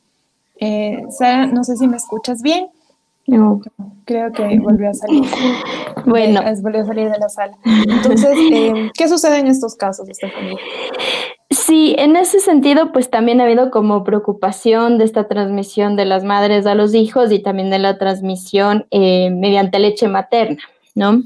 Eh, 0.60 1.04
Sara, 1.10 1.48
no 1.48 1.64
sé 1.64 1.76
si 1.78 1.88
me 1.88 1.98
escuchas 1.98 2.42
bien. 2.42 2.68
No. 3.26 3.62
Creo 4.06 4.32
que 4.34 4.60
volvió 4.60 4.90
a 4.90 4.94
salir. 4.94 5.24
Bueno. 6.06 6.42
volvió 6.62 6.82
a 6.82 6.86
salir 6.86 7.10
de 7.10 7.18
la 7.18 7.30
sala. 7.30 7.58
Entonces, 7.64 8.38
eh, 8.52 8.92
¿qué 8.94 9.08
sucede 9.08 9.40
en 9.40 9.48
estos 9.48 9.76
casos, 9.76 10.10
Estefanía? 10.10 10.58
Sí, 11.50 11.96
en 11.98 12.18
ese 12.18 12.42
sentido, 12.42 12.92
pues 12.92 13.10
también 13.10 13.40
ha 13.40 13.46
habido 13.46 13.72
como 13.72 14.04
preocupación 14.04 14.98
de 14.98 15.06
esta 15.06 15.30
transmisión 15.30 15.96
de 15.96 16.04
las 16.04 16.26
madres 16.26 16.66
a 16.66 16.76
los 16.76 16.94
hijos 16.94 17.32
y 17.32 17.40
también 17.40 17.70
de 17.70 17.80
la 17.80 17.98
transmisión 17.98 18.86
eh, 18.92 19.30
mediante 19.30 19.80
leche 19.80 20.10
materna, 20.10 20.62
¿no? 20.94 21.24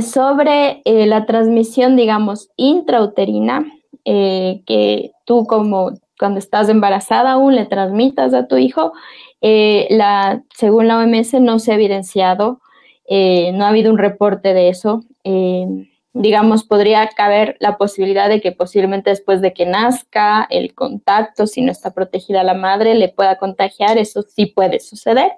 sobre 0.00 0.80
la 0.86 1.26
transmisión, 1.26 1.96
digamos, 1.96 2.48
intrauterina, 2.56 3.66
que 4.04 5.12
tú 5.26 5.46
como 5.46 5.92
cuando 6.18 6.38
estás 6.38 6.68
embarazada 6.68 7.32
aún 7.32 7.54
le 7.54 7.66
transmitas 7.66 8.34
a 8.34 8.46
tu 8.46 8.56
hijo. 8.56 8.92
Eh, 9.40 9.86
la, 9.90 10.42
según 10.54 10.88
la 10.88 10.98
OMS 10.98 11.34
no 11.34 11.58
se 11.58 11.72
ha 11.72 11.74
evidenciado, 11.74 12.60
eh, 13.08 13.52
no 13.52 13.64
ha 13.64 13.68
habido 13.68 13.92
un 13.92 13.98
reporte 13.98 14.54
de 14.54 14.68
eso. 14.68 15.04
Eh, 15.24 15.66
digamos, 16.12 16.64
podría 16.64 17.08
caber 17.08 17.56
la 17.60 17.76
posibilidad 17.76 18.28
de 18.28 18.40
que 18.40 18.52
posiblemente 18.52 19.10
después 19.10 19.42
de 19.42 19.52
que 19.52 19.66
nazca 19.66 20.46
el 20.48 20.74
contacto, 20.74 21.46
si 21.46 21.60
no 21.60 21.70
está 21.70 21.92
protegida 21.92 22.42
la 22.42 22.54
madre, 22.54 22.94
le 22.94 23.08
pueda 23.08 23.36
contagiar, 23.36 23.98
eso 23.98 24.22
sí 24.22 24.46
puede 24.46 24.80
suceder, 24.80 25.32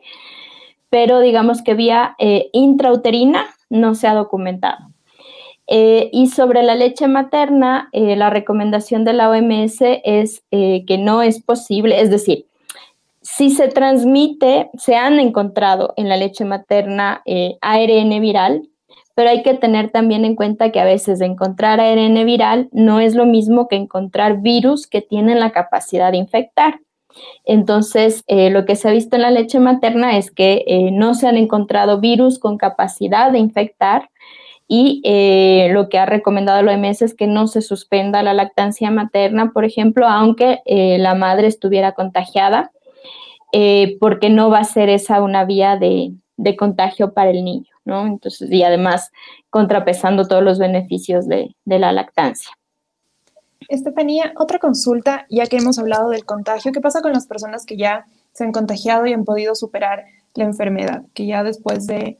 pero 0.88 1.18
digamos 1.18 1.62
que 1.62 1.74
vía 1.74 2.14
intrauterina 2.52 3.46
no 3.68 3.96
se 3.96 4.06
ha 4.06 4.14
documentado. 4.14 4.78
Eh, 5.70 6.08
y 6.14 6.28
sobre 6.28 6.62
la 6.62 6.74
leche 6.74 7.08
materna, 7.08 7.90
eh, 7.92 8.16
la 8.16 8.30
recomendación 8.30 9.04
de 9.04 9.12
la 9.12 9.28
OMS 9.28 9.82
es 10.02 10.42
eh, 10.50 10.84
que 10.86 10.96
no 10.96 11.20
es 11.20 11.42
posible, 11.42 12.00
es 12.00 12.10
decir, 12.10 12.46
si 13.20 13.50
se 13.50 13.68
transmite, 13.68 14.70
se 14.78 14.96
han 14.96 15.20
encontrado 15.20 15.92
en 15.98 16.08
la 16.08 16.16
leche 16.16 16.46
materna 16.46 17.22
ARN 17.60 18.20
viral, 18.22 18.66
pero 19.14 19.28
hay 19.28 19.42
que 19.42 19.52
tener 19.52 19.90
también 19.90 20.24
en 20.24 20.34
cuenta 20.34 20.72
que 20.72 20.80
a 20.80 20.84
veces 20.84 21.20
encontrar 21.20 21.78
ARN 21.78 22.24
viral 22.24 22.70
no 22.72 23.00
es 23.00 23.14
lo 23.14 23.26
mismo 23.26 23.68
que 23.68 23.76
encontrar 23.76 24.40
virus 24.40 24.86
que 24.86 25.02
tienen 25.02 25.40
la 25.40 25.50
capacidad 25.50 26.10
de 26.10 26.16
infectar. 26.16 26.80
Entonces, 27.44 28.24
lo 28.28 28.64
que 28.64 28.76
se 28.76 28.88
ha 28.88 28.92
visto 28.92 29.16
en 29.16 29.22
la 29.22 29.30
leche 29.30 29.58
materna 29.58 30.16
es 30.16 30.30
que 30.30 30.88
no 30.92 31.14
se 31.14 31.26
han 31.26 31.36
encontrado 31.36 32.00
virus 32.00 32.38
con 32.38 32.56
capacidad 32.56 33.30
de 33.30 33.40
infectar, 33.40 34.08
y 34.70 35.00
eh, 35.02 35.70
lo 35.72 35.88
que 35.88 35.98
ha 35.98 36.04
recomendado 36.04 36.62
la 36.62 36.74
OMS 36.74 37.00
es 37.00 37.14
que 37.14 37.26
no 37.26 37.46
se 37.46 37.62
suspenda 37.62 38.22
la 38.22 38.34
lactancia 38.34 38.90
materna, 38.90 39.50
por 39.52 39.64
ejemplo, 39.64 40.06
aunque 40.06 40.60
eh, 40.66 40.98
la 40.98 41.14
madre 41.14 41.46
estuviera 41.46 41.92
contagiada, 41.92 42.70
eh, 43.52 43.96
porque 43.98 44.28
no 44.28 44.50
va 44.50 44.58
a 44.58 44.64
ser 44.64 44.90
esa 44.90 45.22
una 45.22 45.46
vía 45.46 45.78
de, 45.78 46.12
contagio 46.58 47.14
para 47.14 47.30
el 47.30 47.44
niño, 47.44 47.70
¿no? 47.86 48.06
Entonces, 48.06 48.50
y 48.52 48.62
además 48.62 49.10
contrapesando 49.48 50.28
todos 50.28 50.42
los 50.42 50.58
beneficios 50.58 51.26
de, 51.26 51.56
de 51.64 51.78
la 51.78 51.92
lactancia. 51.92 52.50
Estefanía, 53.68 54.34
otra 54.36 54.58
consulta, 54.58 55.26
ya 55.30 55.46
que 55.46 55.56
hemos 55.56 55.78
hablado 55.78 56.10
del 56.10 56.26
contagio, 56.26 56.72
¿qué 56.72 56.80
pasa 56.80 57.00
con 57.00 57.12
las 57.12 57.26
personas 57.26 57.64
que 57.64 57.78
ya 57.78 58.04
se 58.32 58.44
han 58.44 58.52
contagiado 58.52 59.06
y 59.06 59.14
han 59.14 59.24
podido 59.24 59.54
superar 59.54 60.04
la 60.34 60.44
enfermedad? 60.44 61.02
Que 61.14 61.26
ya 61.26 61.42
después 61.42 61.86
de 61.86 62.18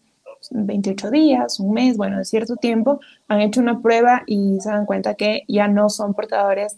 28 0.51 1.11
días, 1.11 1.61
un 1.61 1.73
mes, 1.73 1.97
bueno, 1.97 2.19
de 2.19 2.25
cierto 2.25 2.57
tiempo, 2.57 3.01
han 3.29 3.41
hecho 3.41 3.61
una 3.61 3.81
prueba 3.81 4.23
y 4.27 4.61
se 4.61 4.71
dan 4.71 4.87
cuenta 4.87 5.15
que 5.15 5.43
ya 5.49 5.69
no 5.69 5.89
son 5.89 6.15
portadores 6.15 6.77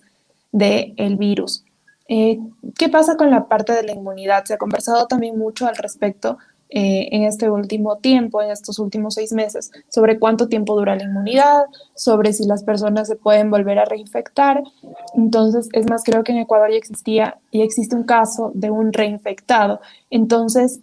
del 0.52 0.94
el 0.96 1.16
virus. 1.16 1.64
Eh, 2.08 2.40
¿Qué 2.76 2.88
pasa 2.88 3.16
con 3.16 3.30
la 3.30 3.46
parte 3.46 3.72
de 3.72 3.84
la 3.84 3.92
inmunidad? 3.92 4.44
Se 4.44 4.54
ha 4.54 4.58
conversado 4.58 5.06
también 5.06 5.38
mucho 5.38 5.66
al 5.66 5.76
respecto 5.76 6.38
eh, 6.72 7.08
en 7.10 7.24
este 7.24 7.50
último 7.50 7.98
tiempo, 7.98 8.40
en 8.42 8.50
estos 8.50 8.78
últimos 8.78 9.14
seis 9.14 9.32
meses, 9.32 9.72
sobre 9.88 10.20
cuánto 10.20 10.48
tiempo 10.48 10.76
dura 10.76 10.94
la 10.94 11.02
inmunidad, 11.02 11.64
sobre 11.94 12.32
si 12.32 12.46
las 12.46 12.62
personas 12.62 13.08
se 13.08 13.16
pueden 13.16 13.50
volver 13.50 13.80
a 13.80 13.84
reinfectar. 13.84 14.62
Entonces, 15.16 15.68
es 15.72 15.90
más, 15.90 16.04
creo 16.04 16.22
que 16.22 16.30
en 16.30 16.38
Ecuador 16.38 16.70
ya 16.70 16.76
existía 16.76 17.38
y 17.50 17.62
existe 17.62 17.96
un 17.96 18.04
caso 18.04 18.52
de 18.54 18.70
un 18.70 18.92
reinfectado. 18.92 19.80
Entonces, 20.10 20.80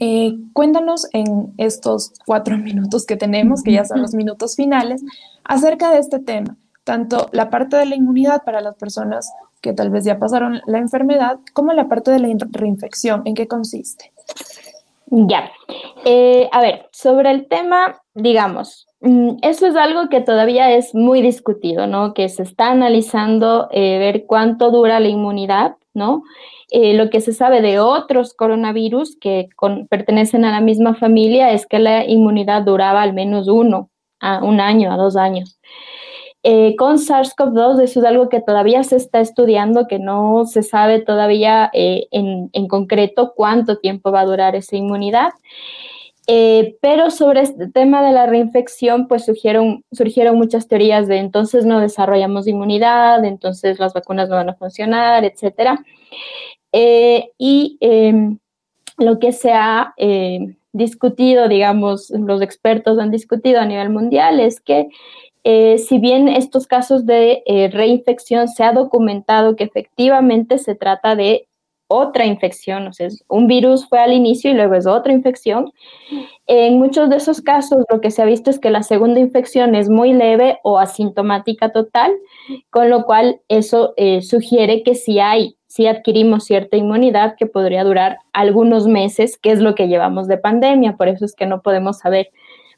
Eh, 0.00 0.36
cuéntanos 0.52 1.06
en 1.12 1.52
estos 1.58 2.12
cuatro 2.26 2.56
minutos 2.58 3.06
que 3.06 3.16
tenemos, 3.16 3.62
que 3.62 3.72
ya 3.72 3.84
son 3.84 4.02
los 4.02 4.14
minutos 4.14 4.56
finales, 4.56 5.02
acerca 5.44 5.90
de 5.90 5.98
este 5.98 6.18
tema, 6.18 6.56
tanto 6.84 7.28
la 7.32 7.50
parte 7.50 7.76
de 7.76 7.86
la 7.86 7.96
inmunidad 7.96 8.42
para 8.44 8.60
las 8.60 8.76
personas 8.76 9.30
que 9.60 9.72
tal 9.72 9.90
vez 9.90 10.04
ya 10.04 10.18
pasaron 10.18 10.60
la 10.66 10.78
enfermedad, 10.78 11.38
como 11.54 11.72
la 11.72 11.88
parte 11.88 12.10
de 12.10 12.18
la 12.18 12.28
reinfección, 12.50 13.22
¿en 13.24 13.34
qué 13.34 13.48
consiste? 13.48 14.12
Ya, 15.06 15.50
eh, 16.04 16.48
a 16.52 16.60
ver, 16.60 16.88
sobre 16.92 17.30
el 17.30 17.46
tema, 17.46 18.02
digamos, 18.14 18.86
mm, 19.00 19.36
eso 19.42 19.66
es 19.66 19.76
algo 19.76 20.08
que 20.08 20.20
todavía 20.20 20.70
es 20.72 20.94
muy 20.94 21.22
discutido, 21.22 21.86
¿no? 21.86 22.14
Que 22.14 22.28
se 22.28 22.42
está 22.42 22.70
analizando 22.70 23.68
eh, 23.70 23.98
ver 23.98 24.26
cuánto 24.26 24.70
dura 24.70 25.00
la 25.00 25.08
inmunidad, 25.08 25.76
¿no? 25.94 26.24
Eh, 26.70 26.94
lo 26.94 27.10
que 27.10 27.20
se 27.20 27.32
sabe 27.32 27.60
de 27.60 27.78
otros 27.78 28.34
coronavirus 28.34 29.16
que 29.20 29.48
pertenecen 29.90 30.44
a 30.44 30.50
la 30.50 30.60
misma 30.60 30.94
familia 30.94 31.52
es 31.52 31.66
que 31.66 31.78
la 31.78 32.04
inmunidad 32.06 32.62
duraba 32.62 33.02
al 33.02 33.12
menos 33.12 33.48
uno, 33.48 33.90
a 34.20 34.42
un 34.42 34.60
año, 34.60 34.92
a 34.92 34.96
dos 34.96 35.16
años. 35.16 35.58
Eh, 36.42 36.76
con 36.76 36.98
SARS-CoV-2 36.98 37.82
eso 37.82 38.00
es 38.00 38.06
algo 38.06 38.28
que 38.28 38.40
todavía 38.40 38.82
se 38.82 38.96
está 38.96 39.20
estudiando, 39.20 39.86
que 39.88 39.98
no 39.98 40.44
se 40.46 40.62
sabe 40.62 41.00
todavía 41.00 41.70
eh, 41.72 42.06
en, 42.10 42.50
en, 42.52 42.68
concreto 42.68 43.32
cuánto 43.34 43.78
tiempo 43.78 44.12
va 44.12 44.20
a 44.20 44.26
durar 44.26 44.54
esa 44.54 44.76
inmunidad. 44.76 45.30
pero 46.80 47.10
sobre 47.10 47.42
este 47.42 47.68
tema 47.68 48.02
de 48.02 48.12
la 48.12 48.26
reinfección, 48.26 49.08
pues 49.08 49.24
surgieron, 49.26 49.84
surgieron 49.92 50.36
muchas 50.36 50.68
teorías 50.68 51.06
de 51.06 51.18
entonces 51.18 51.66
no 51.66 51.80
desarrollamos 51.80 52.46
inmunidad, 52.46 53.24
entonces 53.24 53.78
las 53.78 53.92
vacunas 53.94 54.28
no 54.28 54.36
van 54.36 54.50
a 54.50 54.54
funcionar, 54.54 55.24
etcétera. 55.24 55.78
Eh, 56.76 57.30
y 57.38 57.78
em, 57.80 58.38
lo 58.98 59.20
que 59.20 59.30
se 59.30 59.52
ha 59.52 59.94
eh, 59.96 60.56
discutido, 60.72 61.46
digamos, 61.46 62.10
los 62.10 62.42
expertos 62.42 62.98
han 62.98 63.12
discutido 63.12 63.60
a 63.60 63.64
nivel 63.64 63.90
mundial 63.90 64.40
es 64.40 64.60
que 64.60 64.88
eh, 65.44 65.78
si 65.78 65.98
bien 65.98 66.26
estos 66.26 66.66
casos 66.66 67.06
de 67.06 67.44
reinfección 67.72 68.48
se 68.48 68.64
ha 68.64 68.72
documentado 68.72 69.54
que 69.54 69.62
efectivamente 69.62 70.58
se 70.58 70.74
trata 70.74 71.14
de 71.14 71.46
otra 71.86 72.26
infección, 72.26 72.88
o 72.88 72.92
sea, 72.92 73.08
un 73.28 73.46
virus 73.46 73.88
fue 73.88 74.00
al 74.00 74.12
inicio 74.12 74.50
y 74.50 74.54
luego 74.54 74.74
es 74.74 74.86
otra 74.86 75.12
infección. 75.12 75.70
En 76.46 76.78
muchos 76.80 77.08
de 77.08 77.16
esos 77.16 77.40
casos 77.40 77.84
lo 77.88 78.00
que 78.00 78.10
se 78.10 78.20
ha 78.20 78.24
visto 78.24 78.50
es 78.50 78.58
que 78.58 78.70
la 78.70 78.82
segunda 78.82 79.20
infección 79.20 79.76
es 79.76 79.88
muy 79.88 80.12
leve 80.12 80.58
o 80.64 80.80
asintomática 80.80 81.70
total, 81.70 82.10
con 82.70 82.90
lo 82.90 83.04
cual 83.04 83.42
eso 83.48 83.94
sugiere 84.22 84.82
que 84.82 84.96
si 84.96 85.20
hay 85.20 85.56
si 85.74 85.88
adquirimos 85.88 86.44
cierta 86.44 86.76
inmunidad 86.76 87.34
que 87.36 87.46
podría 87.46 87.82
durar 87.82 88.18
algunos 88.32 88.86
meses, 88.86 89.36
que 89.36 89.50
es 89.50 89.58
lo 89.58 89.74
que 89.74 89.88
llevamos 89.88 90.28
de 90.28 90.38
pandemia, 90.38 90.96
por 90.96 91.08
eso 91.08 91.24
es 91.24 91.34
que 91.34 91.46
no 91.46 91.62
podemos 91.62 91.98
saber 91.98 92.30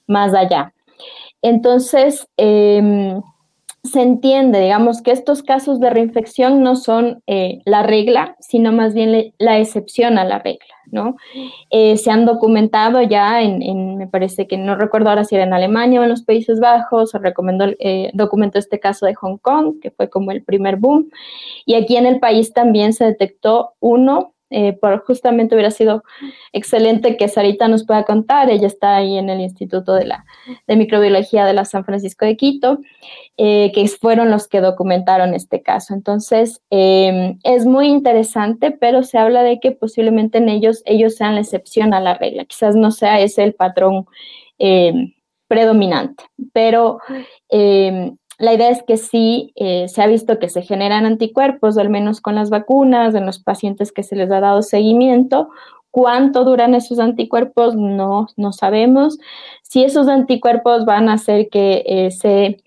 más 0.06 0.32
allá. 0.32 0.72
Entonces, 1.42 2.26
em, 2.38 3.20
se 3.86 4.02
entiende, 4.02 4.60
digamos, 4.60 5.02
que 5.02 5.10
estos 5.10 5.42
casos 5.42 5.80
de 5.80 5.90
reinfección 5.90 6.62
no 6.62 6.76
son 6.76 7.22
eh, 7.26 7.60
la 7.64 7.82
regla, 7.82 8.36
sino 8.40 8.72
más 8.72 8.94
bien 8.94 9.32
la 9.38 9.58
excepción 9.58 10.18
a 10.18 10.24
la 10.24 10.38
regla, 10.38 10.74
¿no? 10.90 11.16
Eh, 11.70 11.96
se 11.96 12.10
han 12.10 12.26
documentado 12.26 13.02
ya 13.02 13.42
en, 13.42 13.96
me 13.96 14.06
parece 14.06 14.46
que 14.46 14.58
no 14.58 14.76
recuerdo 14.76 15.08
ahora 15.08 15.24
si 15.24 15.34
era 15.34 15.44
en 15.44 15.54
Alemania 15.54 16.00
o 16.00 16.04
en 16.04 16.10
los 16.10 16.22
Países 16.22 16.60
Bajos, 16.60 17.10
se 17.10 17.18
recomendó, 17.18 17.66
eh, 17.78 18.10
documentó 18.14 18.58
este 18.58 18.78
caso 18.78 19.06
de 19.06 19.14
Hong 19.14 19.38
Kong, 19.38 19.80
que 19.80 19.90
fue 19.90 20.10
como 20.10 20.30
el 20.32 20.44
primer 20.44 20.76
boom, 20.76 21.10
y 21.64 21.74
aquí 21.74 21.96
en 21.96 22.06
el 22.06 22.20
país 22.20 22.52
también 22.52 22.92
se 22.92 23.04
detectó 23.04 23.72
uno 23.80 24.34
eh, 24.50 24.74
por 24.74 25.04
justamente 25.04 25.56
hubiera 25.56 25.72
sido 25.72 26.04
excelente 26.52 27.16
que 27.16 27.28
Sarita 27.28 27.66
nos 27.66 27.84
pueda 27.84 28.04
contar. 28.04 28.48
Ella 28.48 28.68
está 28.68 28.96
ahí 28.96 29.18
en 29.18 29.28
el 29.28 29.40
Instituto 29.40 29.94
de, 29.94 30.06
la, 30.06 30.24
de 30.66 30.76
Microbiología 30.76 31.44
de 31.44 31.52
la 31.52 31.64
San 31.64 31.84
Francisco 31.84 32.24
de 32.24 32.36
Quito, 32.36 32.78
eh, 33.36 33.72
que 33.74 33.86
fueron 33.88 34.30
los 34.30 34.46
que 34.46 34.60
documentaron 34.60 35.34
este 35.34 35.62
caso. 35.62 35.94
Entonces, 35.94 36.62
em, 36.70 37.38
es 37.42 37.66
muy 37.66 37.88
interesante, 37.88 38.70
pero 38.70 39.02
se 39.02 39.18
habla 39.18 39.42
de 39.42 39.58
que 39.58 39.72
posiblemente 39.72 40.38
en 40.38 40.48
ellos, 40.48 40.82
ellos 40.86 41.16
sean 41.16 41.34
la 41.34 41.40
excepción 41.40 41.92
a 41.92 42.00
la 42.00 42.14
regla. 42.14 42.44
Quizás 42.44 42.76
no 42.76 42.92
sea 42.92 43.20
ese 43.20 43.42
el 43.42 43.54
patrón 43.54 44.06
em, 44.58 45.12
predominante, 45.48 46.24
pero 46.52 46.98
em, 47.48 48.16
la 48.38 48.52
idea 48.52 48.68
es 48.68 48.82
que 48.82 48.98
sí 48.98 49.52
eh, 49.56 49.88
se 49.88 50.02
ha 50.02 50.06
visto 50.06 50.38
que 50.38 50.50
se 50.50 50.62
generan 50.62 51.06
anticuerpos, 51.06 51.78
al 51.78 51.88
menos 51.88 52.20
con 52.20 52.34
las 52.34 52.50
vacunas, 52.50 53.14
en 53.14 53.24
los 53.24 53.38
pacientes 53.38 53.92
que 53.92 54.02
se 54.02 54.14
les 54.14 54.30
ha 54.30 54.40
dado 54.40 54.62
seguimiento. 54.62 55.48
¿Cuánto 55.90 56.44
duran 56.44 56.74
esos 56.74 56.98
anticuerpos? 56.98 57.74
No, 57.76 58.28
no 58.36 58.52
sabemos. 58.52 59.18
Si 59.62 59.82
esos 59.84 60.08
anticuerpos 60.08 60.84
van 60.84 61.08
a 61.08 61.14
hacer 61.14 61.48
que 61.48 61.82
eh, 61.86 62.10
se 62.10 62.62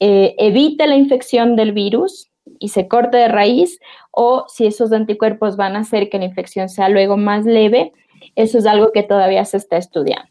eh, 0.00 0.34
evite 0.36 0.86
la 0.86 0.96
infección 0.96 1.56
del 1.56 1.72
virus 1.72 2.28
y 2.58 2.68
se 2.68 2.86
corte 2.86 3.16
de 3.16 3.28
raíz, 3.28 3.80
o 4.10 4.44
si 4.48 4.66
esos 4.66 4.92
anticuerpos 4.92 5.56
van 5.56 5.76
a 5.76 5.80
hacer 5.80 6.10
que 6.10 6.18
la 6.18 6.26
infección 6.26 6.68
sea 6.68 6.90
luego 6.90 7.16
más 7.16 7.46
leve, 7.46 7.92
eso 8.36 8.58
es 8.58 8.66
algo 8.66 8.92
que 8.92 9.02
todavía 9.02 9.46
se 9.46 9.56
está 9.56 9.78
estudiando. 9.78 10.28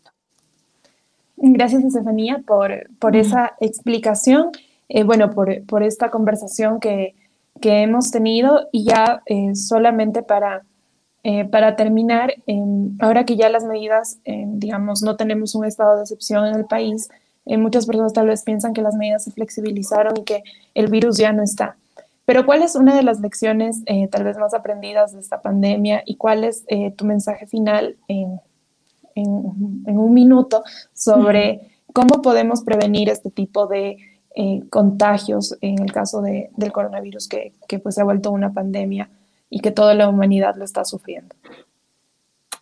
Gracias, 1.37 1.83
Estefanía, 1.83 2.43
por, 2.45 2.89
por 2.99 3.15
esa 3.15 3.55
explicación. 3.59 4.51
Eh, 4.89 5.03
bueno, 5.03 5.31
por, 5.31 5.83
esta 5.83 6.09
conversación 6.09 6.79
que, 6.79 7.15
hemos 7.61 8.11
tenido 8.11 8.67
y 8.71 8.85
ya 8.85 9.23
eh, 9.25 9.55
solamente 9.55 10.21
para, 10.21 10.63
eh, 11.23 11.45
para 11.45 11.75
terminar, 11.75 12.33
em, 12.45 12.95
ahora 12.99 13.25
que 13.25 13.35
ya 13.35 13.49
las 13.49 13.63
medidas, 13.63 14.19
em, 14.25 14.59
digamos, 14.59 15.01
no 15.01 15.15
tenemos 15.15 15.55
un 15.55 15.65
estado 15.65 15.95
de 15.95 16.03
excepción 16.03 16.45
en 16.45 16.55
el 16.55 16.65
país, 16.65 17.09
muchas 17.45 17.85
personas 17.85 18.13
tal 18.13 18.27
vez 18.27 18.43
piensan 18.43 18.73
que 18.73 18.81
las 18.81 18.95
medidas 18.95 19.23
se 19.23 19.31
flexibilizaron 19.31 20.17
y 20.17 20.23
que 20.23 20.43
el 20.75 20.87
virus 20.87 21.17
ya 21.17 21.31
no 21.31 21.43
está. 21.43 21.77
Pero 22.25 22.45
¿cuál 22.45 22.61
es 22.61 22.75
una 22.75 22.93
de 22.93 23.03
las 23.03 23.21
lecciones 23.21 23.83
tal 24.11 24.25
vez 24.25 24.37
más 24.37 24.53
aprendidas 24.53 25.13
de 25.13 25.21
esta 25.21 25.41
pandemia 25.41 26.03
y 26.05 26.15
cuál 26.17 26.43
es 26.43 26.65
tu 26.97 27.05
mensaje 27.05 27.47
final 27.47 27.95
en, 28.09 28.41
en, 29.15 29.97
un 29.97 30.13
minuto 30.13 30.63
sobre 30.93 31.61
cómo 31.93 32.21
podemos 32.21 32.63
prevenir 32.63 33.09
este 33.09 33.31
tipo 33.31 33.65
de 33.67 33.97
eh, 34.39 34.61
contagios 34.69 35.57
en 35.61 35.81
el 35.81 35.91
caso 35.91 36.21
de, 36.21 36.51
del 36.55 36.71
coronavirus 36.71 37.27
que, 37.27 37.53
que, 37.67 37.79
pues 37.79 37.95
se 37.95 38.01
ha 38.01 38.03
vuelto 38.03 38.29
una 38.29 38.53
pandemia 38.53 39.09
y 39.49 39.61
que 39.61 39.71
toda 39.71 39.95
la 39.95 40.07
humanidad 40.07 40.55
lo 40.55 40.63
está 40.63 40.85
sufriendo? 40.85 41.35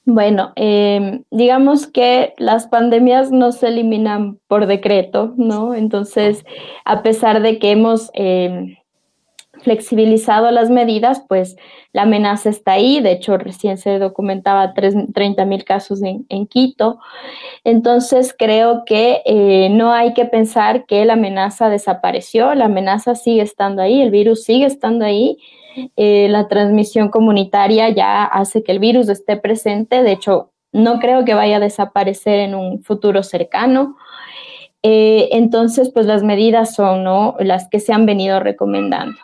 Bueno, 0.05 0.53
em, 0.55 1.23
digamos 1.31 1.87
que 1.87 2.33
las 2.37 2.67
pandemias 2.67 3.31
no 3.31 3.51
se 3.51 3.67
eliminan 3.67 4.39
por 4.47 4.67
decreto, 4.67 5.33
¿no? 5.35 5.73
Entonces, 5.73 6.45
a 6.85 7.03
pesar 7.03 7.41
de 7.41 7.59
que 7.59 7.71
hemos 7.71 8.09
em, 8.13 8.77
flexibilizado 9.61 10.51
las 10.51 10.69
medidas, 10.69 11.23
pues 11.27 11.55
la 11.93 12.03
amenaza 12.03 12.49
está 12.49 12.73
ahí. 12.73 12.99
De 12.99 13.11
hecho, 13.11 13.37
recién 13.37 13.77
se 13.77 13.99
documentaba 13.99 14.73
30 14.73 15.45
mil 15.45 15.63
casos 15.63 16.01
en, 16.03 16.47
Quito. 16.47 16.99
Entonces, 17.63 18.35
creo 18.37 18.83
que 18.85 19.21
eh, 19.25 19.69
no 19.71 19.91
hay 19.91 20.13
que 20.13 20.25
pensar 20.25 20.85
que 20.85 21.05
la 21.05 21.13
amenaza 21.13 21.69
desapareció. 21.69 22.53
La 22.53 22.65
amenaza 22.65 23.15
sigue 23.15 23.41
estando 23.41 23.81
ahí, 23.81 24.01
el 24.01 24.11
virus 24.11 24.43
sigue 24.43 24.65
estando 24.65 25.05
ahí. 25.05 25.37
Eh, 25.97 26.27
la 26.29 26.47
transmisión 26.47 27.09
comunitaria 27.09 27.89
ya 27.89 28.23
hace 28.23 28.63
que 28.63 28.71
el 28.71 28.79
virus 28.79 29.09
esté 29.09 29.37
presente. 29.37 30.03
De 30.03 30.11
hecho, 30.11 30.51
no 30.71 30.99
creo 30.99 31.23
que 31.23 31.33
vaya 31.33 31.57
a 31.57 31.61
desaparecer 31.61 32.39
en 32.39 32.55
un 32.55 32.83
futuro 32.83 33.23
cercano. 33.23 33.95
Eh, 34.87 35.29
entonces, 35.31 35.89
pues 35.89 36.05
las 36.05 36.21
medidas 36.21 36.75
son 36.75 37.03
¿no? 37.03 37.35
las 37.39 37.67
que 37.69 37.79
se 37.79 37.91
han 37.91 38.05
venido 38.05 38.39
recomendando. 38.39 39.17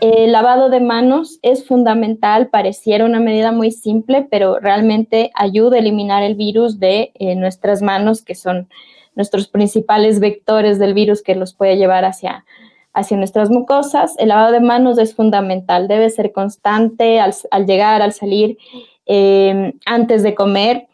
El 0.00 0.32
lavado 0.32 0.70
de 0.70 0.80
manos 0.80 1.38
es 1.42 1.64
fundamental, 1.68 2.48
pareciera 2.48 3.04
una 3.04 3.20
medida 3.20 3.52
muy 3.52 3.70
simple, 3.70 4.26
pero 4.28 4.58
realmente 4.58 5.30
ayuda 5.36 5.76
a 5.76 5.78
eliminar 5.78 6.24
el 6.24 6.34
virus 6.34 6.80
de 6.80 7.12
eh, 7.14 7.36
nuestras 7.36 7.80
manos, 7.80 8.22
que 8.22 8.34
son 8.34 8.68
nuestros 9.14 9.46
principales 9.46 10.18
vectores 10.18 10.80
del 10.80 10.94
virus 10.94 11.22
que 11.22 11.36
los 11.36 11.54
puede 11.54 11.76
llevar 11.76 12.04
hacia, 12.04 12.44
hacia 12.92 13.16
nuestras 13.16 13.50
mucosas. 13.50 14.16
El 14.18 14.30
lavado 14.30 14.50
de 14.50 14.60
manos 14.60 14.98
es 14.98 15.14
fundamental, 15.14 15.86
debe 15.86 16.10
ser 16.10 16.32
constante 16.32 17.20
al, 17.20 17.34
llegar, 17.66 18.02
al 18.02 18.14
salir, 18.14 18.58
eh, 19.06 19.74
antes 19.86 20.24
de 20.24 20.34
comer. 20.34 20.88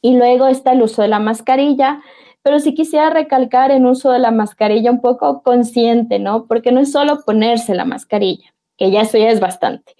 Y 0.00 0.16
luego 0.16 0.46
está 0.46 0.70
el 0.70 0.82
uso 0.82 1.02
de 1.02 1.08
la 1.08 1.18
mascarilla 1.18 2.00
pero 2.42 2.60
sí 2.60 2.74
quisiera 2.74 3.10
recalcar 3.10 3.70
en 3.70 3.86
uso 3.86 4.10
de 4.10 4.18
la 4.18 4.30
mascarilla 4.30 4.90
un 4.90 5.00
poco 5.00 5.42
consciente, 5.42 6.18
¿no? 6.18 6.46
Porque 6.46 6.72
no 6.72 6.80
es 6.80 6.92
solo 6.92 7.20
ponerse 7.24 7.74
la 7.74 7.84
mascarilla, 7.84 8.54
que 8.76 8.90
ya 8.90 9.02
eso 9.02 9.18
ya 9.18 9.30
es 9.30 9.40
bastante. 9.40 9.94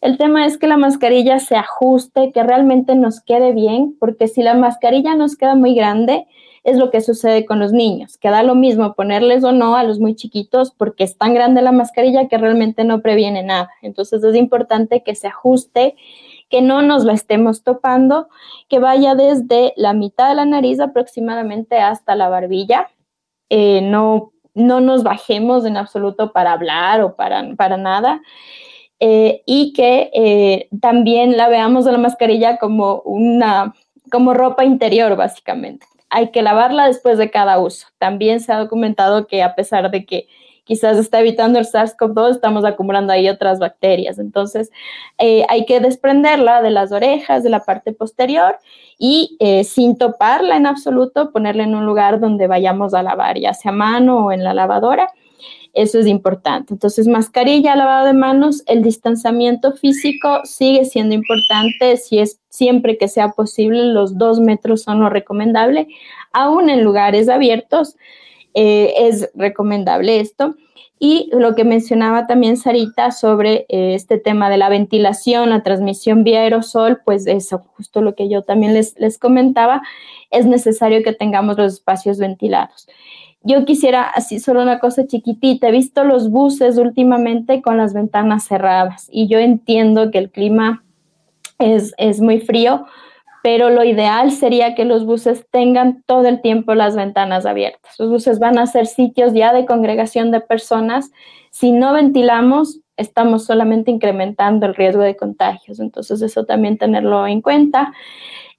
El 0.00 0.16
tema 0.16 0.46
es 0.46 0.56
que 0.56 0.66
la 0.66 0.78
mascarilla 0.78 1.38
se 1.38 1.56
ajuste, 1.56 2.32
que 2.32 2.42
realmente 2.42 2.94
nos 2.94 3.20
quede 3.20 3.52
bien, 3.52 3.96
porque 3.98 4.28
si 4.28 4.42
la 4.42 4.54
mascarilla 4.54 5.14
nos 5.14 5.36
queda 5.36 5.54
muy 5.54 5.74
grande, 5.74 6.26
es 6.64 6.76
lo 6.76 6.90
que 6.90 7.00
sucede 7.00 7.46
con 7.46 7.58
los 7.58 7.72
niños, 7.72 8.18
que 8.18 8.28
da 8.28 8.42
lo 8.42 8.54
mismo 8.54 8.94
ponerles 8.94 9.44
o 9.44 9.52
no 9.52 9.76
a 9.76 9.84
los 9.84 9.98
muy 9.98 10.14
chiquitos 10.14 10.72
porque 10.72 11.04
es 11.04 11.16
tan 11.16 11.32
grande 11.32 11.62
la 11.62 11.72
mascarilla 11.72 12.28
que 12.28 12.38
realmente 12.38 12.84
no 12.84 13.00
previene 13.00 13.42
nada. 13.42 13.70
Entonces 13.82 14.22
es 14.22 14.36
importante 14.36 15.02
que 15.02 15.14
se 15.14 15.28
ajuste 15.28 15.96
que 16.50 16.60
no 16.60 16.82
nos 16.82 17.04
la 17.04 17.12
estemos 17.12 17.62
topando, 17.62 18.28
que 18.68 18.80
vaya 18.80 19.14
desde 19.14 19.72
la 19.76 19.92
mitad 19.92 20.28
de 20.28 20.34
la 20.34 20.44
nariz 20.44 20.80
aproximadamente 20.80 21.78
hasta 21.78 22.16
la 22.16 22.28
barbilla. 22.28 22.90
Eh, 23.48 23.80
no, 23.82 24.32
no 24.54 24.80
nos 24.80 25.02
bajemos 25.02 25.64
en 25.64 25.76
absoluto 25.76 26.32
para 26.32 26.52
hablar 26.52 27.02
o 27.02 27.16
para, 27.16 27.54
para 27.54 27.76
nada. 27.76 28.20
Eh, 28.98 29.42
y 29.46 29.72
que 29.72 30.10
eh, 30.12 30.68
también 30.80 31.36
la 31.38 31.48
veamos 31.48 31.86
de 31.86 31.92
la 31.92 31.98
mascarilla 31.98 32.58
como 32.58 33.00
una 33.06 33.74
como 34.10 34.34
ropa 34.34 34.64
interior 34.64 35.16
básicamente. 35.16 35.86
Hay 36.10 36.32
que 36.32 36.42
lavarla 36.42 36.88
después 36.88 37.16
de 37.16 37.30
cada 37.30 37.60
uso. 37.60 37.86
También 37.98 38.40
se 38.40 38.52
ha 38.52 38.58
documentado 38.58 39.26
que 39.26 39.42
a 39.42 39.54
pesar 39.54 39.90
de 39.90 40.04
que 40.04 40.28
quizás 40.70 40.98
está 40.98 41.18
evitando 41.18 41.58
el 41.58 41.66
SARS-CoV-2, 41.66 42.30
estamos 42.30 42.64
acumulando 42.64 43.12
ahí 43.12 43.28
otras 43.28 43.58
bacterias. 43.58 44.20
Entonces, 44.20 44.70
eh, 45.18 45.44
hay 45.48 45.66
que 45.66 45.80
desprenderla 45.80 46.62
de 46.62 46.70
las 46.70 46.92
orejas, 46.92 47.42
de 47.42 47.50
la 47.50 47.64
parte 47.64 47.92
posterior 47.92 48.56
y 48.96 49.36
sin 49.64 49.96
toparla 49.96 50.56
en 50.56 50.66
absoluto, 50.66 51.32
ponerla 51.32 51.64
en 51.64 51.74
un 51.74 51.86
lugar 51.86 52.20
donde 52.20 52.46
vayamos 52.46 52.92
a 52.92 53.02
lavar, 53.02 53.38
ya 53.38 53.54
sea 53.54 53.72
a 53.72 53.74
mano 53.74 54.26
o 54.26 54.32
en 54.32 54.44
la 54.44 54.52
lavadora 54.52 55.08
eso 55.72 55.98
es 55.98 56.06
importante. 56.06 56.74
Entonces, 56.74 57.06
mascarilla, 57.06 57.76
lavado 57.76 58.06
de 58.06 58.12
manos, 58.12 58.62
el 58.66 58.82
distanciamiento 58.82 59.72
físico 59.72 60.40
sigue 60.44 60.84
siendo 60.84 61.14
importante 61.14 61.96
si 61.96 62.18
es 62.18 62.40
siempre 62.48 62.98
que 62.98 63.08
sea 63.08 63.30
posible, 63.30 63.84
los 63.84 64.18
dos 64.18 64.40
metros 64.40 64.82
son 64.82 65.00
lo 65.00 65.08
recomendable, 65.08 65.86
aún 66.32 66.70
en 66.70 66.82
lugares 66.82 67.28
abiertos 67.28 67.96
eh, 68.54 68.94
es 68.96 69.30
recomendable 69.34 70.20
esto. 70.20 70.54
Y 70.98 71.30
lo 71.32 71.54
que 71.54 71.64
mencionaba 71.64 72.26
también 72.26 72.58
Sarita 72.58 73.10
sobre 73.10 73.64
eh, 73.70 73.94
este 73.94 74.18
tema 74.18 74.50
de 74.50 74.58
la 74.58 74.68
ventilación, 74.68 75.48
la 75.48 75.62
transmisión 75.62 76.24
vía 76.24 76.42
aerosol, 76.42 77.00
pues 77.04 77.26
eso, 77.26 77.64
justo 77.74 78.02
lo 78.02 78.14
que 78.14 78.28
yo 78.28 78.42
también 78.42 78.74
les, 78.74 78.98
les 78.98 79.18
comentaba, 79.18 79.80
es 80.30 80.44
necesario 80.44 81.02
que 81.02 81.14
tengamos 81.14 81.56
los 81.56 81.74
espacios 81.74 82.18
ventilados. 82.18 82.86
Yo 83.42 83.64
quisiera 83.64 84.02
así 84.02 84.38
solo 84.38 84.60
una 84.60 84.78
cosa 84.78 85.06
chiquitita. 85.06 85.68
He 85.68 85.72
visto 85.72 86.04
los 86.04 86.30
buses 86.30 86.76
últimamente 86.76 87.62
con 87.62 87.78
las 87.78 87.94
ventanas 87.94 88.44
cerradas 88.44 89.08
y 89.10 89.26
yo 89.28 89.38
entiendo 89.38 90.10
que 90.10 90.18
el 90.18 90.30
clima 90.30 90.84
es, 91.58 91.94
es 91.96 92.20
muy 92.20 92.40
frío, 92.40 92.84
pero 93.42 93.70
lo 93.70 93.84
ideal 93.84 94.32
sería 94.32 94.74
que 94.74 94.84
los 94.84 95.04
buses 95.06 95.46
tengan 95.50 96.02
todo 96.06 96.26
el 96.26 96.40
tiempo 96.42 96.74
las 96.74 96.96
ventanas 96.96 97.46
abiertas. 97.46 97.98
Los 97.98 98.10
buses 98.10 98.38
van 98.38 98.58
a 98.58 98.66
ser 98.66 98.86
sitios 98.86 99.32
ya 99.32 99.52
de 99.52 99.66
congregación 99.66 100.30
de 100.30 100.40
personas. 100.40 101.10
Si 101.50 101.72
no 101.72 101.92
ventilamos, 101.92 102.80
estamos 102.96 103.44
solamente 103.44 103.90
incrementando 103.90 104.66
el 104.66 104.74
riesgo 104.74 105.02
de 105.02 105.16
contagios. 105.16 105.80
Entonces, 105.80 106.20
eso 106.20 106.44
también 106.44 106.76
tenerlo 106.76 107.26
en 107.26 107.40
cuenta. 107.40 107.92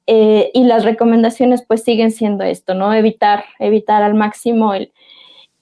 Eh, 0.08 0.50
y 0.54 0.63
las 0.63 0.84
recomendaciones 0.84 1.63
pues 1.65 1.84
siguen 1.84 2.12
siendo 2.12 2.44
esto, 2.44 2.74
¿no? 2.74 2.91
Evitar, 2.94 3.46
evitar 3.60 4.02
al 4.02 4.15
máximo 4.15 4.74
el, 4.74 4.91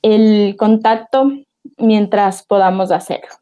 el 0.02 0.56
contacto 0.58 1.32
mientras 1.78 2.44
podamos 2.44 2.92
hacerlo. 2.92 3.36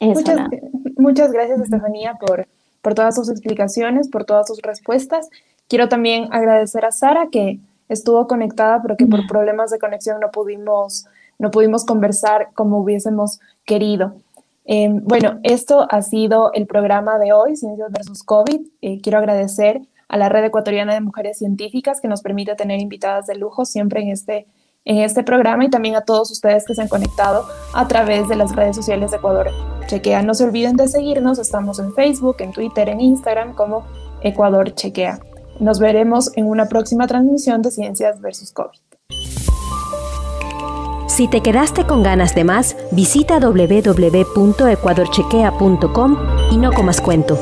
muchas, 0.00 0.48
muchas, 0.96 1.30
gracias, 1.30 1.60
Estefanía, 1.60 2.14
por, 2.14 2.48
por 2.82 2.94
todas 2.94 3.14
sus 3.14 3.30
explicaciones, 3.30 4.08
por 4.08 4.24
todas 4.24 4.46
sus 4.46 4.60
respuestas. 4.60 5.30
Quiero 5.68 5.88
también 5.88 6.28
agradecer 6.32 6.84
a 6.84 6.92
Sara 6.92 7.28
que 7.30 7.60
estuvo 7.88 8.26
conectada, 8.26 8.82
pero 8.82 8.96
que 8.96 9.06
por 9.06 9.26
problemas 9.26 9.70
de 9.70 9.78
conexión 9.78 10.20
no 10.20 10.30
pudimos, 10.30 11.06
no 11.38 11.50
pudimos 11.50 11.84
conversar 11.84 12.48
como 12.54 12.78
hubiésemos 12.78 13.40
querido. 13.64 14.14
Eh, 14.64 14.88
bueno, 14.90 15.40
esto 15.42 15.86
ha 15.90 16.02
sido 16.02 16.52
el 16.52 16.66
programa 16.66 17.18
de 17.18 17.32
hoy, 17.32 17.56
Ciencias 17.56 17.90
versus 17.90 18.22
COVID. 18.22 18.60
Eh, 18.80 19.00
quiero 19.00 19.18
agradecer 19.18 19.80
a 20.08 20.16
la 20.16 20.28
Red 20.28 20.44
Ecuatoriana 20.44 20.94
de 20.94 21.00
Mujeres 21.00 21.38
Científicas 21.38 22.00
que 22.00 22.08
nos 22.08 22.22
permite 22.22 22.54
tener 22.54 22.80
invitadas 22.80 23.26
de 23.26 23.34
lujo 23.34 23.64
siempre 23.64 24.02
en 24.02 24.10
este, 24.10 24.46
en 24.84 24.98
este 24.98 25.22
programa 25.22 25.64
y 25.64 25.70
también 25.70 25.94
a 25.96 26.02
todos 26.02 26.30
ustedes 26.30 26.64
que 26.64 26.74
se 26.74 26.82
han 26.82 26.88
conectado 26.88 27.46
a 27.72 27.88
través 27.88 28.28
de 28.28 28.36
las 28.36 28.54
redes 28.54 28.76
sociales 28.76 29.10
de 29.10 29.16
Ecuador 29.18 29.50
Chequea. 29.86 30.22
No 30.22 30.34
se 30.34 30.44
olviden 30.44 30.76
de 30.76 30.88
seguirnos, 30.88 31.38
estamos 31.38 31.78
en 31.78 31.94
Facebook, 31.94 32.36
en 32.40 32.52
Twitter, 32.52 32.88
en 32.88 33.00
Instagram 33.00 33.54
como 33.54 33.84
Ecuador 34.22 34.74
Chequea. 34.74 35.20
Nos 35.60 35.78
veremos 35.78 36.36
en 36.36 36.46
una 36.46 36.64
próxima 36.66 37.06
transmisión 37.06 37.62
de 37.62 37.70
Ciencias 37.70 38.20
versus 38.20 38.50
COVID. 38.52 38.80
Si 41.06 41.28
te 41.28 41.42
quedaste 41.42 41.84
con 41.84 42.02
ganas 42.02 42.34
de 42.34 42.42
más, 42.44 42.74
visita 42.90 43.38
www.ecuadorchequea.com 43.38 46.16
y 46.50 46.56
no 46.56 46.72
comas 46.72 47.02
cuento. 47.02 47.38